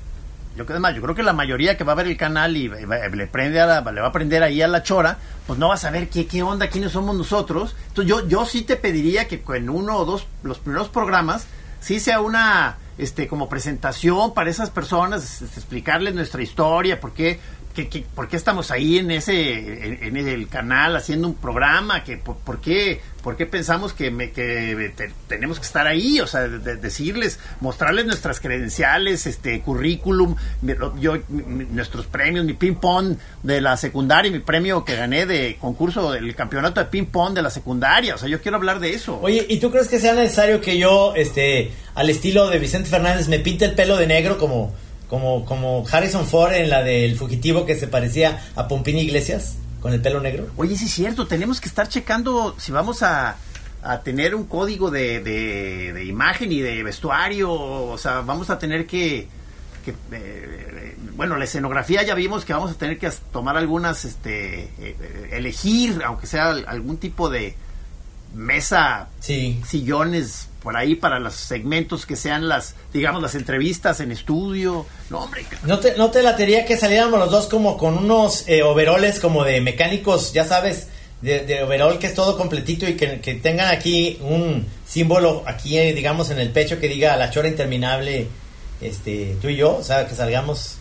[0.57, 3.27] yo, además, yo creo que la mayoría que va a ver el canal y le,
[3.27, 6.09] prende a le va a prender ahí a la chora, pues no va a saber
[6.09, 7.75] qué, qué onda, quiénes somos nosotros.
[7.89, 11.47] Entonces yo, yo sí te pediría que en uno o dos, los primeros programas,
[11.81, 17.41] sí sea una este como presentación para esas personas, este, explicarles nuestra historia, por qué,
[18.15, 22.05] por qué estamos ahí en ese en, el canal haciendo un programa?
[22.05, 24.93] que por, qué, por qué pensamos que, me, que
[25.29, 26.21] tenemos que estar ahí?
[26.21, 30.37] O sea, decirles, mostrarles nuestras credenciales, este currículum,
[31.01, 36.35] yo, nuestros premios, mi ping-pong de la secundaria, mi premio que gané de concurso del
[36.35, 38.15] campeonato de ping-pong de la secundaria.
[38.15, 39.19] O sea, yo quiero hablar de eso.
[39.23, 43.29] Oye, ¿y tú crees que sea necesario que yo, este, al estilo de Vicente Fernández,
[43.29, 44.73] me pinte el pelo de negro como
[45.09, 49.93] como, como Harrison Ford en la del fugitivo que se parecía a Pompín Iglesias con
[49.93, 50.47] el pelo negro.
[50.57, 53.37] Oye, sí es cierto, tenemos que estar checando si vamos a,
[54.05, 59.27] tener un código de, de, imagen y de vestuario, o sea, vamos a tener que,
[60.13, 65.31] eh, bueno, la escenografía ya vimos que vamos a tener que tomar algunas, este, eh,
[65.33, 67.57] elegir, aunque sea algún tipo de
[68.35, 69.61] mesa, sí.
[69.67, 74.87] sillones por ahí para los segmentos que sean las, digamos, las entrevistas en estudio.
[75.11, 75.45] No, hombre.
[75.65, 79.45] ¿No te, no te latería que saliéramos los dos como con unos eh, overoles como
[79.45, 80.87] de mecánicos, ya sabes,
[81.21, 85.93] de, de overol que es todo completito y que, tengan aquí un símbolo aquí, eh,
[85.93, 88.29] digamos, en el pecho que diga la chora interminable,
[88.81, 90.77] este, tú y yo, o sea, que salgamos...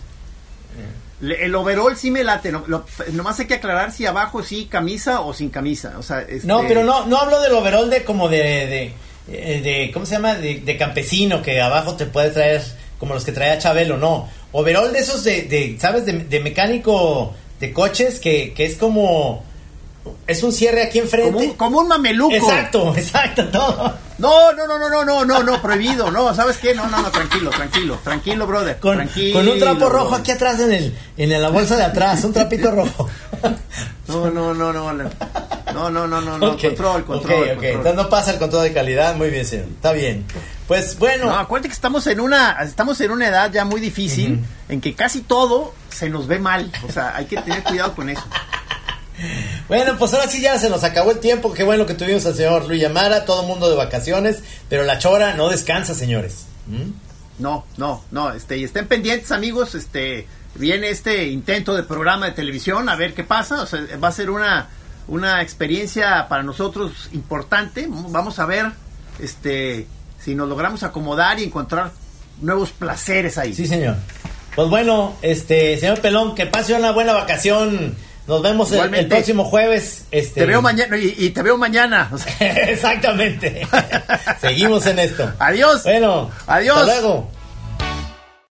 [0.77, 1.43] Eh.
[1.43, 2.63] El overall sí me late, no,
[3.11, 6.63] nomás hay que aclarar si abajo sí camisa o sin camisa, o sea, este No,
[6.67, 8.95] pero no, no hablo del overall de como de
[9.33, 10.35] eh, de, ¿cómo se llama?
[10.35, 12.61] De, campesino, que abajo te puede traer
[12.97, 14.29] como los que traía Chabelo, no.
[14.51, 16.05] Overall de esos de, ¿sabes?
[16.05, 19.43] De, mecánico de coches que, que es como...
[20.25, 21.53] Es un cierre aquí enfrente.
[21.57, 22.33] Como un, mameluco.
[22.33, 23.93] Exacto, exacto, todo.
[24.21, 26.75] No, no, no, no, no, no, no, no, prohibido, no, ¿sabes qué?
[26.75, 28.79] No, no, no, tranquilo, tranquilo, tranquilo, brother.
[28.79, 32.23] Con, tranquilo, con un trapo rojo aquí atrás en el, en la bolsa de atrás,
[32.23, 33.09] un trapito rojo.
[34.07, 35.09] No, no, no, no, no.
[35.73, 37.43] No, no, no, no, control, control.
[37.43, 39.67] Ok, ok, entonces no pasa el control de calidad, muy bien, señor.
[39.67, 40.25] Está bien.
[40.67, 41.25] Pues bueno.
[41.25, 44.93] No, acuérdate que estamos en una, estamos en una edad ya muy difícil, en que
[44.93, 46.71] casi todo se nos ve mal.
[46.87, 48.23] O sea, hay que tener cuidado con eso.
[49.67, 51.53] Bueno, pues ahora sí ya se nos acabó el tiempo.
[51.53, 55.33] Qué bueno que tuvimos al señor Luis Yamara, todo mundo de vacaciones, pero la chora
[55.33, 56.45] no descansa, señores.
[56.67, 56.91] ¿Mm?
[57.41, 62.33] No, no, no, este, y estén pendientes, amigos, este, viene este intento de programa de
[62.33, 64.69] televisión, a ver qué pasa, o sea, va a ser una,
[65.07, 68.67] una experiencia para nosotros importante, vamos a ver,
[69.19, 69.87] este,
[70.19, 71.91] si nos logramos acomodar y encontrar
[72.41, 73.55] nuevos placeres ahí.
[73.55, 73.95] Sí, señor.
[74.55, 77.95] Pues bueno, este, señor Pelón, que pase una buena vacación
[78.27, 80.05] nos vemos el, próximo jueves.
[80.11, 80.41] Este...
[80.41, 82.11] Te veo mañana y, te veo mañana.
[82.39, 83.67] Exactamente.
[84.41, 85.31] Seguimos en esto.
[85.39, 85.83] Adiós.
[85.83, 86.77] Bueno, adiós.
[86.77, 87.40] Hasta luego.